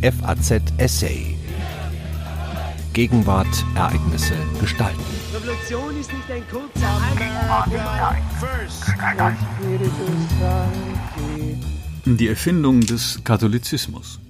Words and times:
FAZ 0.00 0.62
Essay. 0.76 1.36
Gegenwart, 2.92 3.48
Ereignisse, 3.74 4.34
Gestalten. 4.60 5.02
Revolution 5.34 5.98
ist 5.98 6.12
nicht 6.12 6.30
ein 6.30 6.44
kurzer 6.48 7.00
Die 12.04 12.28
Erfindung 12.28 12.80
des 12.82 13.24
Katholizismus. 13.24 14.20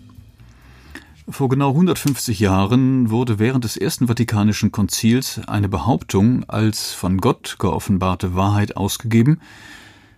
Vor 1.28 1.50
genau 1.50 1.68
150 1.68 2.40
Jahren 2.40 3.10
wurde 3.10 3.38
während 3.38 3.64
des 3.64 3.76
Ersten 3.76 4.06
Vatikanischen 4.06 4.72
Konzils 4.72 5.38
eine 5.48 5.68
Behauptung 5.68 6.48
als 6.48 6.94
von 6.94 7.18
Gott 7.18 7.56
geoffenbarte 7.58 8.34
Wahrheit 8.34 8.78
ausgegeben, 8.78 9.42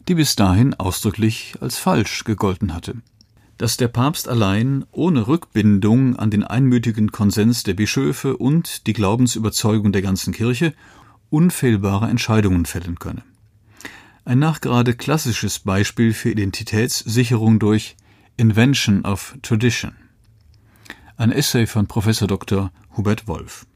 die 0.06 0.14
bis 0.14 0.36
dahin 0.36 0.74
ausdrücklich 0.74 1.56
als 1.60 1.76
falsch 1.76 2.22
gegolten 2.22 2.72
hatte. 2.72 3.02
Dass 3.60 3.76
der 3.76 3.88
Papst 3.88 4.26
allein 4.26 4.86
ohne 4.90 5.26
Rückbindung 5.26 6.16
an 6.16 6.30
den 6.30 6.44
einmütigen 6.44 7.12
Konsens 7.12 7.62
der 7.62 7.74
Bischöfe 7.74 8.38
und 8.38 8.86
die 8.86 8.94
Glaubensüberzeugung 8.94 9.92
der 9.92 10.00
ganzen 10.00 10.32
Kirche 10.32 10.72
unfehlbare 11.28 12.08
Entscheidungen 12.08 12.64
fällen 12.64 12.98
könne. 12.98 13.22
Ein 14.24 14.38
nachgerade 14.38 14.94
klassisches 14.94 15.58
Beispiel 15.58 16.14
für 16.14 16.30
Identitätssicherung 16.30 17.58
durch 17.58 17.98
Invention 18.38 19.04
of 19.04 19.36
Tradition. 19.42 19.92
Ein 21.18 21.30
Essay 21.30 21.66
von 21.66 21.86
Professor 21.86 22.26
Dr. 22.26 22.72
Hubert 22.96 23.28
Wolf. 23.28 23.66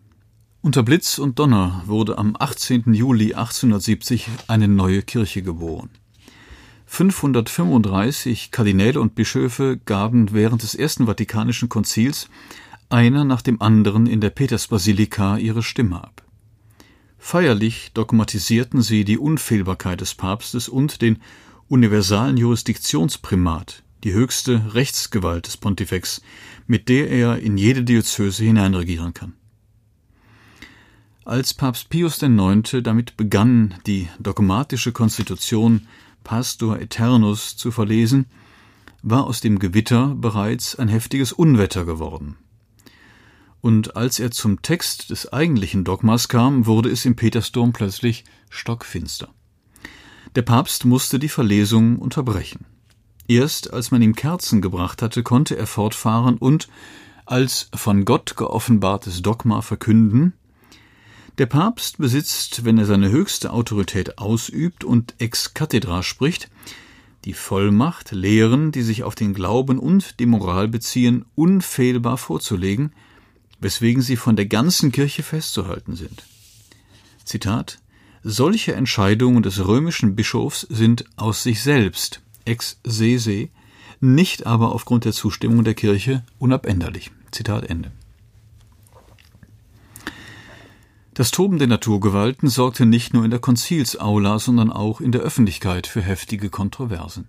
Unter 0.63 0.83
Blitz 0.83 1.19
und 1.19 1.39
Donner 1.39 1.83
wurde 1.85 2.17
am 2.17 2.37
18. 2.39 2.95
Juli 2.95 3.35
1870 3.35 4.31
eine 4.49 4.67
neue 4.67 5.03
Kirche 5.03 5.43
geboren. 5.43 5.91
535 6.95 8.53
Kardinäle 8.53 9.01
und 9.01 9.17
Bischöfe 9.17 9.81
gaben 9.85 10.33
während 10.33 10.63
des 10.63 10.77
Ersten 10.77 11.07
Vatikanischen 11.07 11.69
Konzils 11.69 12.29
einer 12.89 13.25
nach 13.25 13.43
dem 13.43 13.61
anderen 13.61 14.07
in 14.07 14.21
der 14.21 14.31
Petersbasilika 14.31 15.39
ihre 15.39 15.65
Stimme 15.65 15.97
ab. 16.05 16.23
Feierlich 17.19 17.91
dogmatisierten 17.95 18.81
sie 18.81 19.05
die 19.05 19.19
Unfehlbarkeit 19.19 20.03
des 20.03 20.15
Papstes 20.15 20.69
und 20.69 21.03
den 21.03 21.19
universalen 21.67 22.37
Jurisdiktionsprimat, 22.37 23.83
die 24.05 24.13
höchste 24.13 24.75
Rechtsgewalt 24.75 25.49
des 25.49 25.57
Pontifex, 25.57 26.23
mit 26.69 26.89
der 26.89 27.11
er 27.11 27.41
in 27.41 27.59
jede 27.59 27.83
Diözese 27.83 28.45
hineinregieren 28.45 29.15
kann. 29.15 29.33
Als 31.25 31.55
Papst 31.55 31.89
Pius 31.89 32.23
IX. 32.23 32.77
damit 32.85 33.17
begann, 33.17 33.75
die 33.85 34.09
dogmatische 34.21 34.93
Konstitution 34.93 35.89
Pastor 36.25 36.81
Eternus 36.81 37.57
zu 37.57 37.71
verlesen, 37.71 38.27
war 39.03 39.27
aus 39.27 39.41
dem 39.41 39.59
Gewitter 39.59 40.15
bereits 40.17 40.75
ein 40.77 40.89
heftiges 40.89 41.33
Unwetter 41.33 41.85
geworden. 41.85 42.37
Und 43.61 43.97
als 43.97 44.19
er 44.19 44.31
zum 44.31 44.63
Text 44.63 45.11
des 45.11 45.33
eigentlichen 45.33 45.85
Dogmas 45.85 46.29
kam, 46.29 46.67
wurde 46.67 46.91
es 46.91 47.05
im 47.05 47.17
Petersdom 47.17 47.73
plötzlich 47.73 48.25
stockfinster. 48.51 49.29
Der 50.35 50.43
Papst 50.43 50.85
musste 50.85 51.19
die 51.19 51.29
Verlesung 51.29 51.99
unterbrechen. 51.99 52.67
Erst 53.29 53.73
als 53.73 53.91
man 53.91 54.03
ihm 54.03 54.15
Kerzen 54.15 54.61
gebracht 54.61 55.01
hatte, 55.01 55.23
konnte 55.23 55.57
er 55.57 55.67
fortfahren 55.67 56.37
und 56.37 56.69
als 57.25 57.71
von 57.75 58.05
Gott 58.05 58.37
geoffenbartes 58.37 59.23
Dogma 59.23 59.63
verkünden, 59.63 60.35
der 61.39 61.47
Papst 61.47 61.99
besitzt, 61.99 62.65
wenn 62.65 62.79
er 62.79 62.87
seine 62.87 63.11
höchste 63.11 63.53
Autorität 63.53 64.19
ausübt 64.19 64.85
und 64.85 65.15
ex 65.19 65.55
cathedra 65.55 66.03
spricht, 66.03 66.49
die 67.25 67.33
Vollmacht, 67.33 68.13
Lehren, 68.13 68.71
die 68.71 68.83
sich 68.83 69.03
auf 69.03 69.15
den 69.15 69.35
Glauben 69.35 69.79
und 69.79 70.21
die 70.21 70.27
Moral 70.27 70.69
beziehen, 70.69 71.25
unfehlbar 71.35 72.19
vorzulegen, 72.19 72.93
weswegen 73.61 74.03
sie 74.03 74.17
von 74.17 74.37
der 74.37 74.47
ganzen 74.47 74.93
Kirche 74.93 75.23
festzuhalten 75.23 75.97
sind. 75.97 76.25
Zitat 77.25 77.81
Solche 78.23 78.75
Entscheidungen 78.75 79.43
des 79.43 79.67
römischen 79.67 80.15
Bischofs 80.15 80.67
sind 80.71 81.05
aus 81.17 81.43
sich 81.43 81.63
selbst, 81.63 82.21
ex 82.45 82.79
se 82.85 83.19
se, 83.19 83.49
nicht 84.01 84.47
aber 84.47 84.73
aufgrund 84.73 85.05
der 85.05 85.13
Zustimmung 85.13 85.65
der 85.65 85.75
Kirche 85.75 86.25
unabänderlich. 86.39 87.11
Zitat 87.31 87.65
Ende. 87.65 87.91
Das 91.15 91.31
Toben 91.31 91.61
der 91.61 91.69
Naturgewalten 91.69 92.49
sorgte 92.49 92.87
nicht 92.87 93.15
nur 93.15 93.25
in 93.25 93.31
der 93.31 93.39
Konzilsaula, 93.39 94.41
sondern 94.41 94.73
auch 94.73 95.01
in 95.01 95.13
der 95.13 95.21
Öffentlichkeit 95.21 95.87
für 95.87 96.03
heftige 96.03 96.51
Kontroversen. 96.51 97.29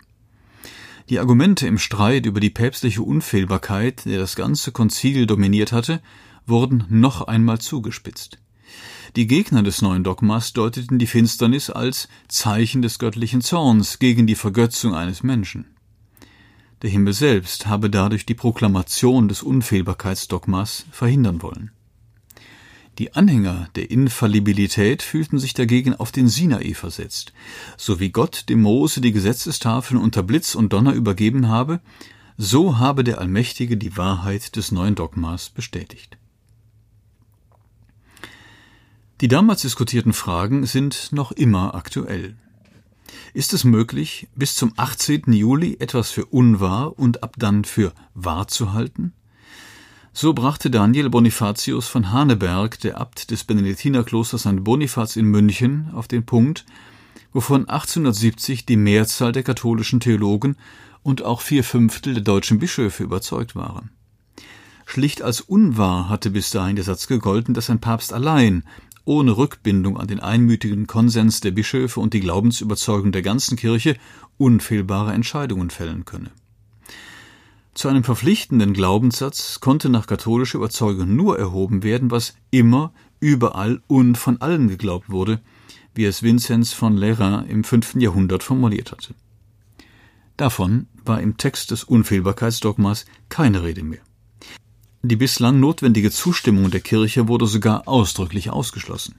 Die 1.10 1.20
Argumente 1.20 1.68
im 1.68 1.78
Streit 1.78 2.26
über 2.26 2.40
die 2.40 2.50
päpstliche 2.50 3.04
Unfehlbarkeit, 3.04 4.06
der 4.06 4.18
das 4.18 4.36
ganze 4.36 4.72
Konzil 4.72 5.28
dominiert 5.28 5.72
hatte, 5.72 6.02
wurden 6.48 6.86
noch 6.90 7.28
einmal 7.28 7.60
zugespitzt. 7.60 8.40
Die 9.16 9.28
Gegner 9.28 9.62
des 9.62 9.84
neuen 9.84 10.04
Dogmas 10.04 10.54
deuteten 10.54 10.98
die 10.98 11.06
Finsternis 11.06 11.70
als 11.70 12.10
Zeichen 12.28 12.82
des 12.82 12.98
göttlichen 12.98 13.42
Zorns 13.42 14.00
gegen 14.00 14.26
die 14.26 14.34
Vergötzung 14.34 14.96
eines 14.96 15.22
Menschen. 15.22 15.68
Der 16.82 16.90
Himmel 16.90 17.14
selbst 17.14 17.68
habe 17.68 17.92
dadurch 17.92 18.26
die 18.26 18.34
Proklamation 18.34 19.28
des 19.28 19.44
Unfehlbarkeitsdogmas 19.44 20.88
verhindern 20.90 21.44
wollen. 21.44 21.70
Die 22.98 23.14
Anhänger 23.14 23.68
der 23.76 23.92
Infallibilität 23.92 25.02
fühlten 25.02 25.38
sich 25.38 25.54
dagegen 25.54 25.94
auf 25.94 26.14
den 26.14 26.30
Sinai 26.30 26.74
versetzt. 26.74 27.34
So 27.76 28.00
wie 28.00 28.10
Gott 28.10 28.48
dem 28.48 28.62
Mose 28.62 29.02
die 29.02 29.12
Gesetzestafeln 29.12 30.00
unter 30.00 30.24
Blitz 30.24 30.56
und 30.56 30.72
Donner 30.72 30.94
übergeben 30.94 31.50
habe, 31.50 31.82
so 32.38 32.78
habe 32.78 33.04
der 33.04 33.20
Allmächtige 33.20 33.76
die 33.76 33.98
Wahrheit 33.98 34.56
des 34.56 34.72
neuen 34.72 34.96
Dogmas 34.96 35.50
bestätigt. 35.50 36.18
Die 39.22 39.28
damals 39.28 39.62
diskutierten 39.62 40.14
Fragen 40.14 40.66
sind 40.66 41.12
noch 41.12 41.32
immer 41.34 41.76
aktuell. 41.76 42.36
Ist 43.34 43.54
es 43.54 43.64
möglich, 43.66 44.28
bis 44.36 44.56
zum 44.56 44.74
18. 44.78 45.34
Juli 45.34 45.78
etwas 45.80 46.12
für 46.12 46.26
unwahr 46.26 46.98
und 46.98 47.24
ab 47.24 47.36
dann 47.38 47.66
für 47.66 47.94
wahr 48.14 48.48
zu 48.48 48.74
halten? 48.74 49.14
So 50.18 50.32
brachte 50.32 50.70
Daniel 50.70 51.10
Bonifatius 51.10 51.90
von 51.90 52.14
Haneberg, 52.14 52.80
der 52.80 53.02
Abt 53.02 53.32
des 53.32 53.44
Benediktinerklosters 53.44 54.44
St. 54.44 54.64
Bonifaz 54.64 55.18
in 55.18 55.26
München, 55.26 55.90
auf 55.94 56.08
den 56.08 56.26
Punkt, 56.26 56.64
wovon 57.34 57.68
1870 57.68 58.66
die 58.66 58.78
Mehrzahl 58.78 59.34
der 59.34 59.44
katholischen 59.44 60.00
Theologen 60.00 60.56
und 61.04 61.26
auch 61.26 61.42
vier 61.42 61.66
Fünftel 61.66 62.14
der 62.14 62.24
deutschen 62.24 62.60
Bischöfe 62.60 63.04
überzeugt 63.04 63.58
waren. 63.58 63.90
Schlicht 64.86 65.22
als 65.22 65.42
unwahr 65.42 66.08
hatte 66.08 66.30
bis 66.30 66.50
dahin 66.50 66.78
der 66.78 66.86
Satz 66.86 67.08
gegolten, 67.08 67.54
dass 67.54 67.70
ein 67.70 67.82
Papst 67.82 68.14
allein, 68.14 68.64
ohne 69.04 69.36
Rückbindung 69.36 69.98
an 69.98 70.08
den 70.08 70.22
einmütigen 70.22 70.88
Konsens 70.88 71.42
der 71.42 71.52
Bischöfe 71.52 72.00
und 72.00 72.14
die 72.14 72.22
Glaubensüberzeugung 72.22 73.12
der 73.12 73.22
ganzen 73.22 73.58
Kirche, 73.58 73.98
unfehlbare 74.38 75.12
Entscheidungen 75.12 75.72
fällen 75.72 76.06
könne. 76.06 76.32
Zu 77.76 77.90
einem 77.90 78.06
verpflichtenden 78.06 78.72
Glaubenssatz 78.72 79.60
konnte 79.60 79.90
nach 79.90 80.08
katholischer 80.08 80.60
Überzeugung 80.60 81.14
nur 81.14 81.38
erhoben 81.38 81.84
werden, 81.84 82.10
was 82.10 82.34
immer, 82.50 82.94
überall 83.20 83.82
und 83.88 84.18
von 84.18 84.40
allen 84.40 84.70
geglaubt 84.70 85.10
wurde, 85.10 85.42
wie 85.94 86.06
es 86.06 86.24
Vinzenz 86.24 86.72
von 86.72 86.96
Lerain 86.96 87.46
im 87.48 87.66
fünften 87.66 88.00
Jahrhundert 88.00 88.44
formuliert 88.44 88.94
hatte. 88.94 89.14
Davon 90.38 90.88
war 91.04 91.20
im 91.20 91.36
Text 91.36 91.72
des 91.72 91.84
Unfehlbarkeitsdogmas 91.84 93.06
keine 93.28 93.64
Rede 93.64 93.84
mehr. 93.84 94.02
Die 95.02 95.18
bislang 95.18 95.60
notwendige 95.60 96.12
Zustimmung 96.12 96.72
der 96.72 96.80
Kirche 96.80 97.28
wurde 97.28 97.46
sogar 97.46 97.90
ausdrücklich 97.90 98.52
ausgeschlossen. 98.52 99.16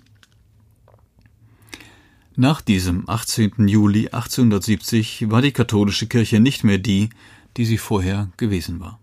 Nach 2.37 2.63
diesem 2.63 3.09
18. 3.09 3.69
Juli 3.69 4.09
1870 4.09 5.31
war 5.31 5.43
die 5.43 5.53
katholische 5.53 6.07
Kirche 6.07 6.41
nicht 6.41 6.65
mehr 6.65 6.79
die, 6.79 7.11
die 7.57 7.65
sie 7.65 7.79
vorher 7.79 8.31
gewesen 8.37 8.81
war. 8.81 9.01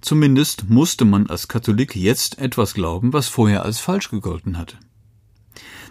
Zumindest 0.00 0.68
musste 0.68 1.04
man 1.04 1.28
als 1.28 1.48
Katholik 1.48 1.96
jetzt 1.96 2.38
etwas 2.38 2.74
glauben, 2.74 3.12
was 3.12 3.28
vorher 3.28 3.64
als 3.64 3.78
falsch 3.78 4.10
gegolten 4.10 4.58
hatte. 4.58 4.78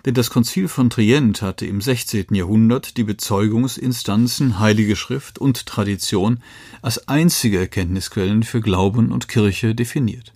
Denn 0.05 0.13
das 0.13 0.29
Konzil 0.29 0.67
von 0.67 0.91
Trient 0.91 1.41
hatte 1.41 1.65
im 1.65 1.81
16. 1.81 2.27
Jahrhundert 2.29 2.95
die 2.97 3.03
Bezeugungsinstanzen 3.03 4.59
Heilige 4.59 4.95
Schrift 4.95 5.39
und 5.39 5.65
Tradition 5.65 6.39
als 6.83 7.07
einzige 7.07 7.57
Erkenntnisquellen 7.57 8.44
für 8.44 8.61
Glauben 8.61 9.11
und 9.11 9.27
Kirche 9.27 9.73
definiert. 9.73 10.33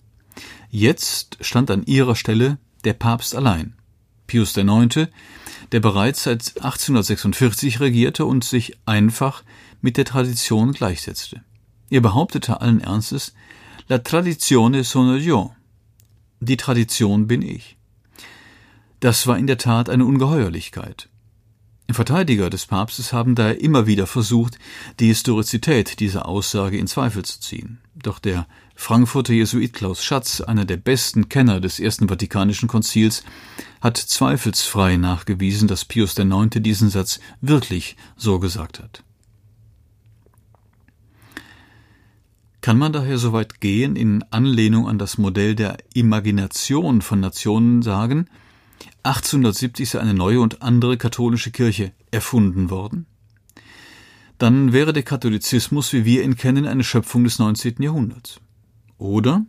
Jetzt 0.70 1.38
stand 1.40 1.70
an 1.70 1.84
ihrer 1.84 2.16
Stelle 2.16 2.58
der 2.84 2.94
Papst 2.94 3.36
allein, 3.36 3.74
Pius 4.26 4.56
IX., 4.56 5.08
der 5.72 5.80
bereits 5.80 6.24
seit 6.24 6.56
1846 6.56 7.78
regierte 7.78 8.24
und 8.24 8.42
sich 8.42 8.76
einfach 8.86 9.44
mit 9.80 9.96
der 9.96 10.04
Tradition 10.04 10.72
gleichsetzte. 10.72 11.42
Er 11.90 12.00
behauptete 12.00 12.60
allen 12.60 12.80
Ernstes, 12.80 13.34
La 13.88 13.98
tradizione 13.98 14.84
sono 14.84 15.16
io. 15.16 15.54
Die 16.38 16.56
Tradition 16.56 17.26
bin 17.26 17.42
ich. 17.42 17.76
Das 19.00 19.26
war 19.26 19.36
in 19.36 19.48
der 19.48 19.58
Tat 19.58 19.88
eine 19.88 20.04
Ungeheuerlichkeit. 20.04 21.08
Verteidiger 21.92 22.50
des 22.50 22.66
Papstes 22.66 23.12
haben 23.12 23.34
daher 23.34 23.60
immer 23.60 23.86
wieder 23.86 24.06
versucht, 24.06 24.58
die 25.00 25.08
Historizität 25.08 26.00
dieser 26.00 26.26
Aussage 26.26 26.78
in 26.78 26.86
Zweifel 26.86 27.24
zu 27.24 27.40
ziehen. 27.40 27.80
Doch 27.94 28.18
der 28.18 28.46
Frankfurter 28.76 29.32
Jesuit 29.32 29.72
Klaus 29.72 30.04
Schatz, 30.04 30.40
einer 30.40 30.64
der 30.64 30.76
besten 30.76 31.28
Kenner 31.28 31.60
des 31.60 31.80
Ersten 31.80 32.08
Vatikanischen 32.08 32.68
Konzils, 32.68 33.24
hat 33.80 33.96
zweifelsfrei 33.96 34.96
nachgewiesen, 34.96 35.68
dass 35.68 35.84
Pius 35.84 36.16
IX. 36.16 36.48
diesen 36.56 36.90
Satz 36.90 37.20
wirklich 37.40 37.96
so 38.16 38.38
gesagt 38.38 38.78
hat. 38.78 39.02
Kann 42.60 42.76
man 42.76 42.92
daher 42.92 43.16
so 43.16 43.32
weit 43.32 43.60
gehen, 43.60 43.96
in 43.96 44.22
Anlehnung 44.30 44.86
an 44.86 44.98
das 44.98 45.16
Modell 45.16 45.54
der 45.54 45.78
Imagination 45.94 47.00
von 47.00 47.20
Nationen 47.20 47.80
sagen, 47.80 48.26
1870 49.02 49.88
sei 49.88 50.00
eine 50.00 50.12
neue 50.12 50.40
und 50.40 50.60
andere 50.60 50.98
katholische 50.98 51.50
Kirche 51.50 51.92
erfunden 52.10 52.68
worden? 52.68 53.06
Dann 54.36 54.72
wäre 54.72 54.92
der 54.92 55.02
Katholizismus, 55.02 55.92
wie 55.94 56.04
wir 56.04 56.22
ihn 56.22 56.36
kennen, 56.36 56.66
eine 56.66 56.84
Schöpfung 56.84 57.24
des 57.24 57.38
19. 57.38 57.76
Jahrhunderts. 57.82 58.40
Oder 58.98 59.44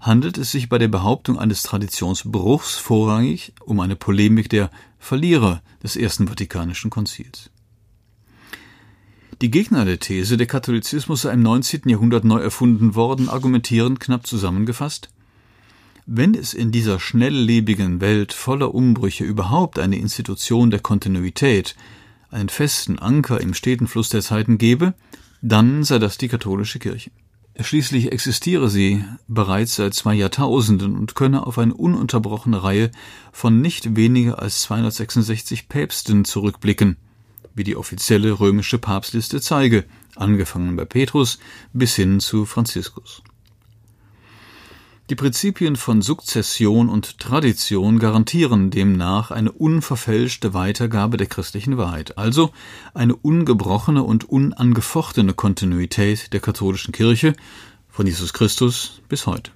handelt 0.00 0.36
es 0.36 0.50
sich 0.50 0.68
bei 0.68 0.76
der 0.76 0.88
Behauptung 0.88 1.38
eines 1.38 1.62
Traditionsbruchs 1.62 2.76
vorrangig 2.76 3.54
um 3.64 3.80
eine 3.80 3.96
Polemik 3.96 4.50
der 4.50 4.70
Verlierer 4.98 5.62
des 5.82 5.96
Ersten 5.96 6.28
Vatikanischen 6.28 6.90
Konzils. 6.90 7.50
Die 9.40 9.50
Gegner 9.50 9.84
der 9.84 9.98
These, 9.98 10.36
der 10.36 10.46
Katholizismus 10.46 11.22
sei 11.22 11.32
im 11.32 11.42
19. 11.42 11.82
Jahrhundert 11.86 12.24
neu 12.24 12.38
erfunden 12.38 12.94
worden, 12.94 13.28
argumentieren 13.28 13.98
knapp 13.98 14.26
zusammengefasst, 14.26 15.08
wenn 16.06 16.34
es 16.34 16.54
in 16.54 16.70
dieser 16.70 17.00
schnelllebigen 17.00 18.00
Welt 18.00 18.32
voller 18.32 18.74
Umbrüche 18.74 19.24
überhaupt 19.24 19.78
eine 19.78 19.96
Institution 19.96 20.70
der 20.70 20.80
Kontinuität, 20.80 21.74
einen 22.30 22.48
festen 22.48 22.98
Anker 22.98 23.40
im 23.40 23.54
steten 23.54 23.88
Fluss 23.88 24.08
der 24.08 24.22
Zeiten 24.22 24.56
gebe, 24.58 24.94
dann 25.42 25.82
sei 25.82 25.98
das 25.98 26.16
die 26.16 26.28
katholische 26.28 26.78
Kirche. 26.78 27.10
Schließlich 27.58 28.12
existiere 28.12 28.68
sie 28.68 29.04
bereits 29.28 29.76
seit 29.76 29.94
zwei 29.94 30.14
Jahrtausenden 30.14 30.96
und 30.96 31.14
könne 31.14 31.46
auf 31.46 31.58
eine 31.58 31.74
ununterbrochene 31.74 32.62
Reihe 32.62 32.90
von 33.32 33.60
nicht 33.60 33.96
weniger 33.96 34.40
als 34.40 34.62
266 34.62 35.68
Päpsten 35.68 36.24
zurückblicken, 36.24 36.96
wie 37.54 37.64
die 37.64 37.76
offizielle 37.76 38.38
römische 38.38 38.78
Papstliste 38.78 39.40
zeige, 39.40 39.84
angefangen 40.16 40.76
bei 40.76 40.84
Petrus 40.84 41.38
bis 41.72 41.94
hin 41.94 42.20
zu 42.20 42.44
Franziskus. 42.44 43.22
Die 45.10 45.16
Prinzipien 45.16 45.76
von 45.76 46.00
Sukzession 46.00 46.88
und 46.88 47.18
Tradition 47.18 47.98
garantieren 47.98 48.70
demnach 48.70 49.30
eine 49.30 49.52
unverfälschte 49.52 50.54
Weitergabe 50.54 51.18
der 51.18 51.26
christlichen 51.26 51.76
Wahrheit, 51.76 52.16
also 52.16 52.52
eine 52.94 53.14
ungebrochene 53.14 54.02
und 54.02 54.24
unangefochtene 54.24 55.34
Kontinuität 55.34 56.32
der 56.32 56.40
katholischen 56.40 56.92
Kirche 56.92 57.34
von 57.90 58.06
Jesus 58.06 58.32
Christus 58.32 59.02
bis 59.10 59.26
heute. 59.26 59.50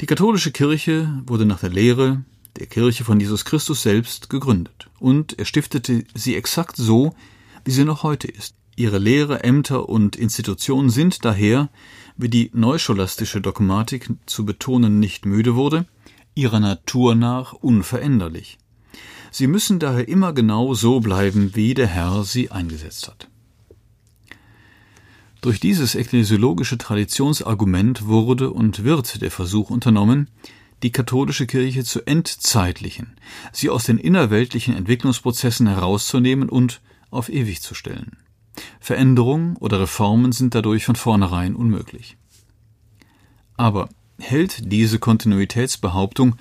Die 0.00 0.06
katholische 0.06 0.52
Kirche 0.52 1.22
wurde 1.26 1.44
nach 1.44 1.58
der 1.58 1.70
Lehre 1.70 2.22
der 2.56 2.66
Kirche 2.66 3.04
von 3.04 3.20
Jesus 3.20 3.44
Christus 3.44 3.82
selbst 3.82 4.30
gegründet, 4.30 4.88
und 4.98 5.38
er 5.38 5.44
stiftete 5.44 6.04
sie 6.14 6.36
exakt 6.36 6.76
so, 6.76 7.14
wie 7.64 7.70
sie 7.70 7.84
noch 7.84 8.02
heute 8.02 8.28
ist. 8.28 8.54
Ihre 8.76 8.98
Lehre, 8.98 9.42
Ämter 9.42 9.88
und 9.88 10.16
Institutionen 10.16 10.90
sind 10.90 11.24
daher 11.24 11.68
wie 12.16 12.28
die 12.28 12.50
neuscholastische 12.52 13.40
Dogmatik 13.40 14.10
zu 14.26 14.44
betonen 14.44 14.98
nicht 14.98 15.24
müde 15.24 15.54
wurde, 15.54 15.86
ihrer 16.34 16.60
Natur 16.60 17.14
nach 17.14 17.52
unveränderlich. 17.52 18.58
Sie 19.30 19.46
müssen 19.46 19.78
daher 19.78 20.08
immer 20.08 20.32
genau 20.32 20.74
so 20.74 21.00
bleiben, 21.00 21.54
wie 21.54 21.74
der 21.74 21.86
Herr 21.86 22.24
sie 22.24 22.50
eingesetzt 22.50 23.08
hat. 23.08 23.28
Durch 25.40 25.60
dieses 25.60 25.94
ekklesiologische 25.94 26.78
Traditionsargument 26.78 28.06
wurde 28.06 28.50
und 28.50 28.82
wird 28.82 29.22
der 29.22 29.30
Versuch 29.30 29.70
unternommen, 29.70 30.28
die 30.82 30.92
katholische 30.92 31.46
Kirche 31.46 31.84
zu 31.84 32.06
entzeitlichen, 32.06 33.16
sie 33.52 33.70
aus 33.70 33.84
den 33.84 33.98
innerweltlichen 33.98 34.76
Entwicklungsprozessen 34.76 35.66
herauszunehmen 35.66 36.48
und 36.48 36.80
auf 37.10 37.28
ewig 37.28 37.62
zu 37.62 37.74
stellen. 37.74 38.16
Veränderungen 38.80 39.56
oder 39.56 39.80
Reformen 39.80 40.32
sind 40.32 40.54
dadurch 40.54 40.84
von 40.84 40.96
vornherein 40.96 41.54
unmöglich. 41.54 42.16
Aber 43.56 43.88
hält 44.18 44.72
diese 44.72 44.98
Kontinuitätsbehauptung, 44.98 46.36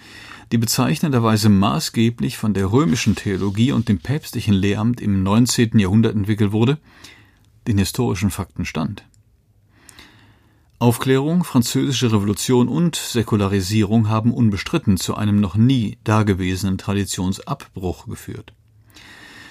die 0.51 0.57
bezeichnenderweise 0.57 1.49
maßgeblich 1.49 2.37
von 2.37 2.53
der 2.53 2.71
römischen 2.71 3.15
Theologie 3.15 3.71
und 3.71 3.89
dem 3.89 3.99
päpstlichen 3.99 4.53
Lehramt 4.53 5.01
im 5.01 5.23
19. 5.23 5.77
Jahrhundert 5.77 6.15
entwickelt 6.15 6.51
wurde, 6.51 6.79
den 7.67 7.77
historischen 7.77 8.31
Fakten 8.31 8.65
stand? 8.65 9.03
Aufklärung, 10.79 11.43
französische 11.43 12.11
Revolution 12.11 12.67
und 12.67 12.95
Säkularisierung 12.95 14.09
haben 14.09 14.31
unbestritten 14.31 14.97
zu 14.97 15.15
einem 15.15 15.39
noch 15.39 15.55
nie 15.55 15.97
dagewesenen 16.03 16.77
Traditionsabbruch 16.77 18.05
geführt. 18.05 18.53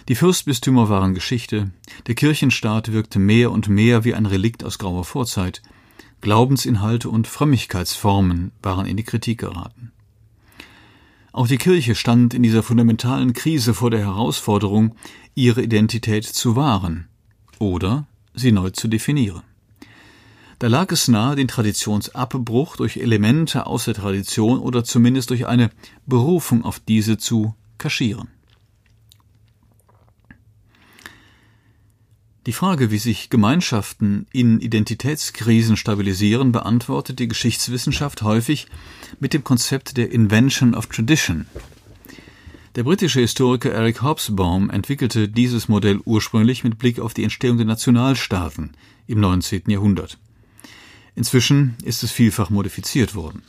Die 0.08 0.14
Fürstbistümer 0.14 0.88
waren 0.88 1.14
Geschichte, 1.14 1.73
der 2.06 2.14
Kirchenstaat 2.14 2.93
wirkte 2.93 3.19
mehr 3.19 3.50
und 3.50 3.69
mehr 3.69 4.05
wie 4.05 4.14
ein 4.14 4.25
Relikt 4.25 4.62
aus 4.62 4.78
grauer 4.78 5.05
Vorzeit, 5.05 5.62
Glaubensinhalte 6.20 7.11
und 7.11 7.26
Frömmigkeitsformen 7.26 8.52
waren 8.62 8.87
in 8.87 8.96
die 8.96 9.02
Kritik 9.02 9.40
geraten. 9.40 9.90
Auch 11.32 11.49
die 11.49 11.58
Kirche 11.58 11.96
stand 11.96 12.34
in 12.34 12.44
dieser 12.44 12.62
fundamentalen 12.62 13.32
Krise 13.32 13.75
vor 13.75 13.90
der 13.90 14.00
Herausforderung, 14.00 14.94
ihre 15.34 15.62
Identität 15.62 16.25
zu 16.25 16.55
wahren 16.55 17.08
oder 17.58 18.06
sie 18.32 18.52
neu 18.52 18.70
zu 18.70 18.87
definieren. 18.87 19.43
Da 20.58 20.68
lag 20.68 20.90
es 20.90 21.08
nahe, 21.08 21.36
den 21.36 21.48
Traditionsabbruch 21.48 22.76
durch 22.76 22.96
Elemente 22.96 23.66
aus 23.66 23.84
der 23.84 23.94
Tradition 23.94 24.58
oder 24.58 24.84
zumindest 24.84 25.30
durch 25.30 25.46
eine 25.46 25.70
Berufung 26.06 26.64
auf 26.64 26.80
diese 26.80 27.18
zu 27.18 27.54
kaschieren. 27.76 28.28
Die 32.46 32.52
Frage, 32.52 32.92
wie 32.92 32.98
sich 32.98 33.28
Gemeinschaften 33.28 34.28
in 34.32 34.60
Identitätskrisen 34.60 35.76
stabilisieren, 35.76 36.52
beantwortet 36.52 37.18
die 37.18 37.26
Geschichtswissenschaft 37.26 38.22
häufig 38.22 38.68
mit 39.18 39.34
dem 39.34 39.42
Konzept 39.42 39.96
der 39.96 40.12
Invention 40.12 40.74
of 40.74 40.86
Tradition. 40.86 41.46
Der 42.76 42.84
britische 42.84 43.20
Historiker 43.20 43.72
Eric 43.72 44.00
Hobsbawm 44.00 44.70
entwickelte 44.70 45.28
dieses 45.28 45.68
Modell 45.68 46.00
ursprünglich 46.04 46.62
mit 46.62 46.78
Blick 46.78 47.00
auf 47.00 47.14
die 47.14 47.24
Entstehung 47.24 47.56
der 47.56 47.66
Nationalstaaten 47.66 48.72
im 49.08 49.18
19. 49.18 49.62
Jahrhundert. 49.66 50.18
Inzwischen 51.16 51.76
ist 51.82 52.04
es 52.04 52.12
vielfach 52.12 52.50
modifiziert 52.50 53.14
worden. 53.14 53.42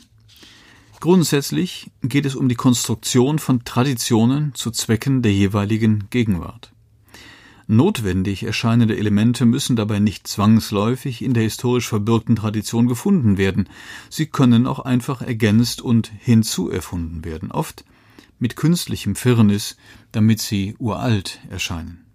Grundsätzlich 0.99 1.91
geht 2.01 2.25
es 2.25 2.33
um 2.35 2.49
die 2.49 2.55
Konstruktion 2.55 3.37
von 3.37 3.65
Traditionen 3.65 4.55
zu 4.55 4.71
Zwecken 4.71 5.21
der 5.21 5.33
jeweiligen 5.33 6.05
Gegenwart. 6.09 6.71
Notwendig 7.67 8.43
erscheinende 8.43 8.97
Elemente 8.97 9.45
müssen 9.45 9.75
dabei 9.75 9.99
nicht 9.99 10.25
zwangsläufig 10.25 11.21
in 11.21 11.33
der 11.33 11.43
historisch 11.43 11.89
verbürgten 11.89 12.37
Tradition 12.37 12.87
gefunden 12.87 13.37
werden, 13.37 13.67
sie 14.09 14.25
können 14.25 14.65
auch 14.65 14.79
einfach 14.79 15.21
ergänzt 15.21 15.81
und 15.81 16.09
hinzuerfunden 16.17 17.25
werden, 17.25 17.51
oft 17.51 17.83
mit 18.39 18.55
künstlichem 18.55 19.15
Firnis, 19.15 19.75
damit 20.13 20.39
sie 20.39 20.75
uralt 20.79 21.41
erscheinen. 21.49 22.05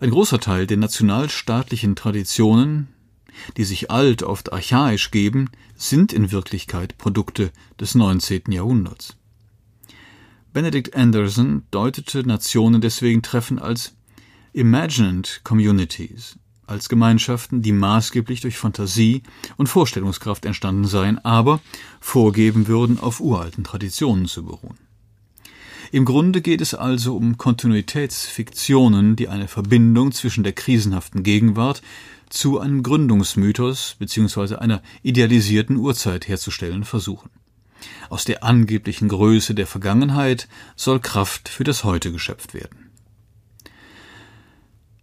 Ein 0.00 0.10
großer 0.10 0.40
Teil 0.40 0.66
der 0.66 0.78
nationalstaatlichen 0.78 1.94
Traditionen, 1.96 2.88
die 3.56 3.64
sich 3.64 3.90
alt, 3.90 4.22
oft 4.22 4.52
archaisch 4.52 5.10
geben, 5.10 5.50
sind 5.74 6.12
in 6.12 6.32
Wirklichkeit 6.32 6.98
Produkte 6.98 7.50
des 7.80 7.94
19. 7.94 8.50
Jahrhunderts. 8.50 9.16
Benedict 10.52 10.96
Anderson 10.96 11.64
deutete 11.70 12.26
Nationen 12.26 12.80
deswegen 12.80 13.22
treffend 13.22 13.60
als 13.60 13.94
imagined 14.54 15.42
communities, 15.44 16.38
als 16.66 16.88
Gemeinschaften, 16.88 17.60
die 17.60 17.72
maßgeblich 17.72 18.40
durch 18.40 18.56
Fantasie 18.56 19.22
und 19.58 19.68
Vorstellungskraft 19.68 20.46
entstanden 20.46 20.86
seien, 20.86 21.22
aber 21.24 21.60
vorgeben 22.00 22.68
würden, 22.68 22.98
auf 22.98 23.20
uralten 23.20 23.64
Traditionen 23.64 24.26
zu 24.26 24.44
beruhen. 24.44 24.85
Im 25.92 26.04
Grunde 26.04 26.40
geht 26.40 26.60
es 26.60 26.74
also 26.74 27.16
um 27.16 27.38
Kontinuitätsfiktionen, 27.38 29.16
die 29.16 29.28
eine 29.28 29.48
Verbindung 29.48 30.12
zwischen 30.12 30.44
der 30.44 30.52
krisenhaften 30.52 31.22
Gegenwart 31.22 31.82
zu 32.28 32.58
einem 32.58 32.82
Gründungsmythos 32.82 33.96
bzw. 33.98 34.56
einer 34.56 34.82
idealisierten 35.02 35.76
Urzeit 35.76 36.28
herzustellen 36.28 36.84
versuchen. 36.84 37.30
Aus 38.08 38.24
der 38.24 38.42
angeblichen 38.42 39.08
Größe 39.08 39.54
der 39.54 39.66
Vergangenheit 39.66 40.48
soll 40.74 41.00
Kraft 41.00 41.48
für 41.48 41.64
das 41.64 41.84
Heute 41.84 42.10
geschöpft 42.10 42.54
werden. 42.54 42.90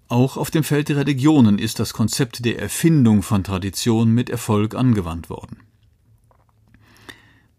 Auch 0.10 0.38
auf 0.38 0.52
dem 0.52 0.64
Feld 0.64 0.90
der 0.90 0.98
Religionen 0.98 1.58
ist 1.58 1.80
das 1.80 1.94
Konzept 1.94 2.46
der 2.46 2.60
Erfindung 2.60 3.24
von 3.24 3.44
Tradition 3.44 4.12
mit 4.12 4.30
Erfolg 4.30 4.76
angewandt 4.76 5.30
worden. 5.30 5.58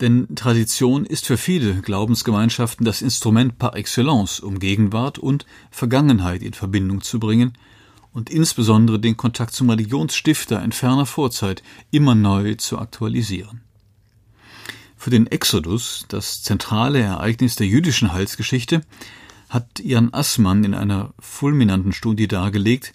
Denn 0.01 0.35
Tradition 0.35 1.05
ist 1.05 1.27
für 1.27 1.37
viele 1.37 1.81
Glaubensgemeinschaften 1.81 2.85
das 2.85 3.01
Instrument 3.01 3.59
par 3.59 3.77
excellence, 3.77 4.41
um 4.41 4.59
Gegenwart 4.59 5.19
und 5.19 5.47
Vergangenheit 5.71 6.43
in 6.43 6.53
Verbindung 6.53 7.01
zu 7.01 7.21
bringen 7.21 7.53
und 8.13 8.31
insbesondere 8.31 8.99
den 8.99 9.17
Kontakt 9.17 9.55
zum 9.55 9.71
Religionsstifter 9.71 10.63
in 10.63 10.73
ferner 10.73 11.07
Vorzeit 11.07 11.63
immer 11.91 12.15
neu 12.15 12.55
zu 12.55 12.79
aktualisieren. 12.79 13.61
Für 14.97 15.11
den 15.11 15.27
Exodus, 15.27 16.07
das 16.09 16.43
zentrale 16.43 17.01
Ereignis 17.01 17.57
der 17.57 17.67
jüdischen 17.67 18.13
Heilsgeschichte, 18.13 18.81
hat 19.51 19.79
Jan 19.81 20.13
Assmann 20.13 20.65
in 20.65 20.75
einer 20.75 21.13
fulminanten 21.21 21.93
Studie 21.93 22.27
dargelegt, 22.27 22.95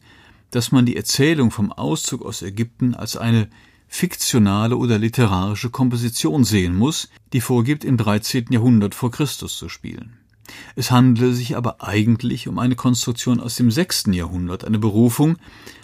dass 0.51 0.71
man 0.71 0.85
die 0.85 0.97
Erzählung 0.97 1.51
vom 1.51 1.71
Auszug 1.71 2.25
aus 2.25 2.41
Ägypten 2.41 2.95
als 2.95 3.15
eine 3.15 3.47
fiktionale 3.89 4.77
oder 4.77 4.97
literarische 4.97 5.69
Komposition 5.69 6.45
sehen 6.45 6.75
muss, 6.75 7.09
die 7.33 7.41
vorgibt, 7.41 7.83
im 7.83 7.97
13. 7.97 8.45
Jahrhundert 8.51 8.95
vor 8.95 9.11
Christus 9.11 9.57
zu 9.57 9.67
spielen. 9.67 10.17
Es 10.75 10.91
handele 10.91 11.33
sich 11.33 11.57
aber 11.57 11.83
eigentlich 11.83 12.47
um 12.47 12.59
eine 12.59 12.75
Konstruktion 12.75 13.39
aus 13.39 13.55
dem 13.55 13.71
6. 13.71 14.05
Jahrhundert, 14.11 14.63
eine 14.63 14.79
Berufung 14.79 15.37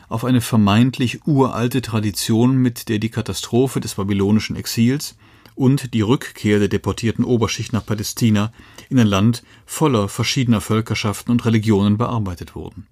auf 0.07 0.23
eine 0.23 0.41
vermeintlich 0.41 1.25
uralte 1.25 1.81
Tradition, 1.81 2.57
mit 2.57 2.89
der 2.89 2.99
die 2.99 3.09
Katastrophe 3.09 3.79
des 3.79 3.95
babylonischen 3.95 4.55
Exils 4.55 5.17
und 5.55 5.93
die 5.93 6.01
Rückkehr 6.01 6.59
der 6.59 6.67
deportierten 6.67 7.25
Oberschicht 7.25 7.73
nach 7.73 7.85
Palästina 7.85 8.51
in 8.89 8.99
ein 8.99 9.07
Land 9.07 9.43
voller 9.65 10.07
verschiedener 10.09 10.61
Völkerschaften 10.61 11.31
und 11.31 11.45
Religionen 11.45 11.97
bearbeitet 11.97 12.55
wurden. 12.55 12.87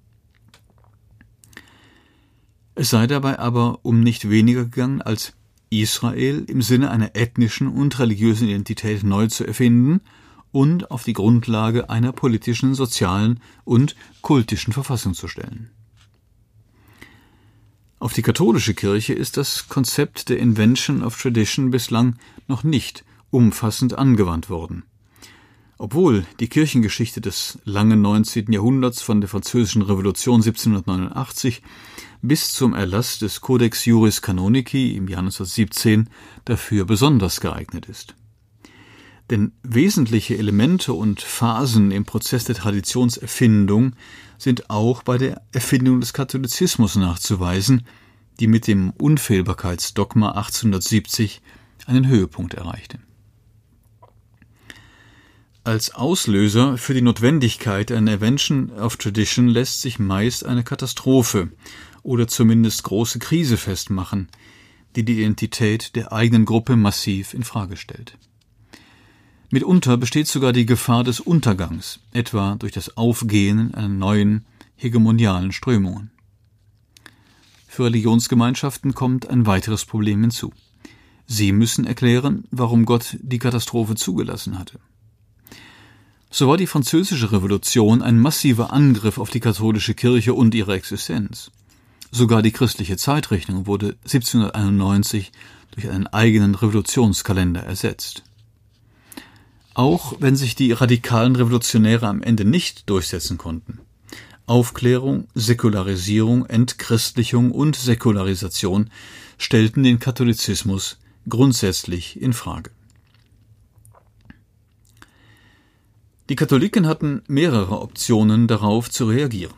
Es 2.76 2.90
sei 2.90 3.08
dabei 3.08 3.40
aber 3.40 3.80
um 3.84 4.00
nicht 4.02 4.30
weniger 4.30 4.64
gegangen, 4.64 5.02
als 5.02 5.34
Israel 5.70 6.46
im 6.48 6.62
Sinne 6.62 6.92
einer 6.92 7.16
ethnischen 7.16 7.68
und 7.68 8.00
religiösen 8.00 8.48
Identität 8.48 9.04
neu 9.04 9.28
zu 9.28 9.46
erfinden 9.46 10.02
und 10.52 10.92
auf 10.92 11.04
die 11.04 11.14
Grundlage 11.14 11.90
einer 11.90 12.12
politischen, 12.12 12.76
sozialen 12.76 13.40
und 13.64 13.96
kultischen 14.22 14.74
Verfassung 14.74 15.14
zu 15.14 15.28
stellen. 15.28 15.72
Auf 18.00 18.14
die 18.14 18.22
katholische 18.22 18.74
Kirche 18.74 19.14
ist 19.14 19.38
das 19.38 19.70
Konzept 19.70 20.30
der 20.30 20.38
Invention 20.38 21.04
of 21.04 21.20
Tradition 21.20 21.72
bislang 21.72 22.18
noch 22.48 22.64
nicht 22.64 23.06
umfassend 23.30 23.98
angewandt 23.98 24.50
worden. 24.50 24.84
Obwohl 25.78 26.26
die 26.40 26.48
Kirchengeschichte 26.48 27.20
des 27.20 27.60
langen 27.66 28.02
19. 28.02 28.52
Jahrhunderts 28.52 29.02
von 29.02 29.22
der 29.22 29.30
Französischen 29.30 29.82
Revolution 29.82 30.42
1789 30.42 31.64
bis 32.22 32.54
zum 32.54 32.74
Erlass 32.74 33.20
des 33.20 33.42
Codex 33.42 33.86
Juris 33.86 34.22
Canonici 34.22 34.96
im 34.96 35.08
Jahr 35.08 35.20
1917 35.20 36.10
dafür 36.46 36.86
besonders 36.86 37.42
geeignet 37.42 37.88
ist. 37.88 38.16
Denn 39.30 39.54
wesentliche 39.64 40.38
Elemente 40.38 40.94
und 40.94 41.22
Phasen 41.22 41.92
im 41.92 42.06
Prozess 42.06 42.44
der 42.44 42.56
Traditionserfindung 42.56 43.94
sind 44.38 44.70
auch 44.70 45.04
bei 45.04 45.18
der 45.18 45.42
Erfindung 45.54 46.02
des 46.02 46.14
Katholizismus 46.14 46.96
nachzuweisen, 46.98 47.88
die 48.40 48.48
mit 48.48 48.68
dem 48.68 48.92
Unfehlbarkeitsdogma 48.92 50.32
1870 50.32 51.42
einen 51.88 52.08
Höhepunkt 52.08 52.54
erreichte. 52.54 53.00
Als 55.66 55.96
Auslöser 55.96 56.78
für 56.78 56.94
die 56.94 57.02
Notwendigkeit 57.02 57.90
einer 57.90 58.16
Invention 58.16 58.70
of 58.70 58.98
Tradition 58.98 59.48
lässt 59.48 59.80
sich 59.80 59.98
meist 59.98 60.46
eine 60.46 60.62
Katastrophe 60.62 61.54
oder 62.02 62.28
zumindest 62.28 62.84
große 62.84 63.20
Krise 63.20 63.56
festmachen, 63.56 64.28
die 64.98 65.06
die 65.06 65.14
Identität 65.14 65.96
der 65.96 66.12
eigenen 66.12 66.44
Gruppe 66.44 66.76
massiv 66.76 67.34
in 67.34 67.46
Frage 67.46 67.78
stellt. 67.78 68.18
Mitunter 69.52 69.96
besteht 69.96 70.28
sogar 70.28 70.52
die 70.52 70.66
Gefahr 70.66 71.06
des 71.06 71.22
Untergangs, 71.22 72.02
etwa 72.12 72.56
durch 72.56 72.74
das 72.74 72.98
Aufgehen 72.98 73.74
einer 73.74 73.88
neuen 73.88 74.44
hegemonialen 74.76 75.54
Strömungen. 75.54 76.12
Für 77.70 77.86
Religionsgemeinschaften 77.86 78.94
kommt 78.94 79.30
ein 79.30 79.46
weiteres 79.46 79.86
Problem 79.86 80.20
hinzu. 80.20 80.52
Sie 81.26 81.54
müssen 81.54 81.88
erklären, 81.88 82.44
warum 82.52 82.84
Gott 82.84 83.18
die 83.22 83.40
Katastrophe 83.40 83.96
zugelassen 83.96 84.60
hatte. 84.60 84.82
So 86.36 86.48
war 86.48 86.58
die 86.58 86.66
französische 86.66 87.32
Revolution 87.32 88.02
ein 88.02 88.20
massiver 88.20 88.74
Angriff 88.74 89.20
auf 89.20 89.30
die 89.30 89.40
katholische 89.40 89.94
Kirche 89.94 90.34
und 90.34 90.56
ihre 90.56 90.74
Existenz. 90.74 91.52
Sogar 92.10 92.42
die 92.42 92.52
christliche 92.52 92.98
Zeitrechnung 92.98 93.68
wurde 93.68 93.98
1791 94.06 95.32
durch 95.76 95.92
einen 95.92 96.08
eigenen 96.08 96.56
Revolutionskalender 96.56 97.62
ersetzt. 97.62 98.24
Auch 99.76 100.16
wenn 100.22 100.36
sich 100.36 100.56
die 100.56 100.72
radikalen 100.72 101.36
Revolutionäre 101.36 102.08
am 102.08 102.24
Ende 102.24 102.46
nicht 102.46 102.90
durchsetzen 102.90 103.38
konnten. 103.38 103.78
Aufklärung, 104.48 105.28
Säkularisierung, 105.36 106.48
Entchristlichung 106.48 107.52
und 107.52 107.76
Säkularisation 107.76 108.90
stellten 109.38 109.84
den 109.84 110.00
Katholizismus 110.00 110.98
grundsätzlich 111.30 112.20
in 112.20 112.34
Frage. 112.34 112.72
Die 116.30 116.36
Katholiken 116.38 116.88
hatten 116.88 117.22
mehrere 117.28 117.82
Optionen 117.82 118.48
darauf 118.48 118.90
zu 118.90 119.06
reagieren. 119.06 119.54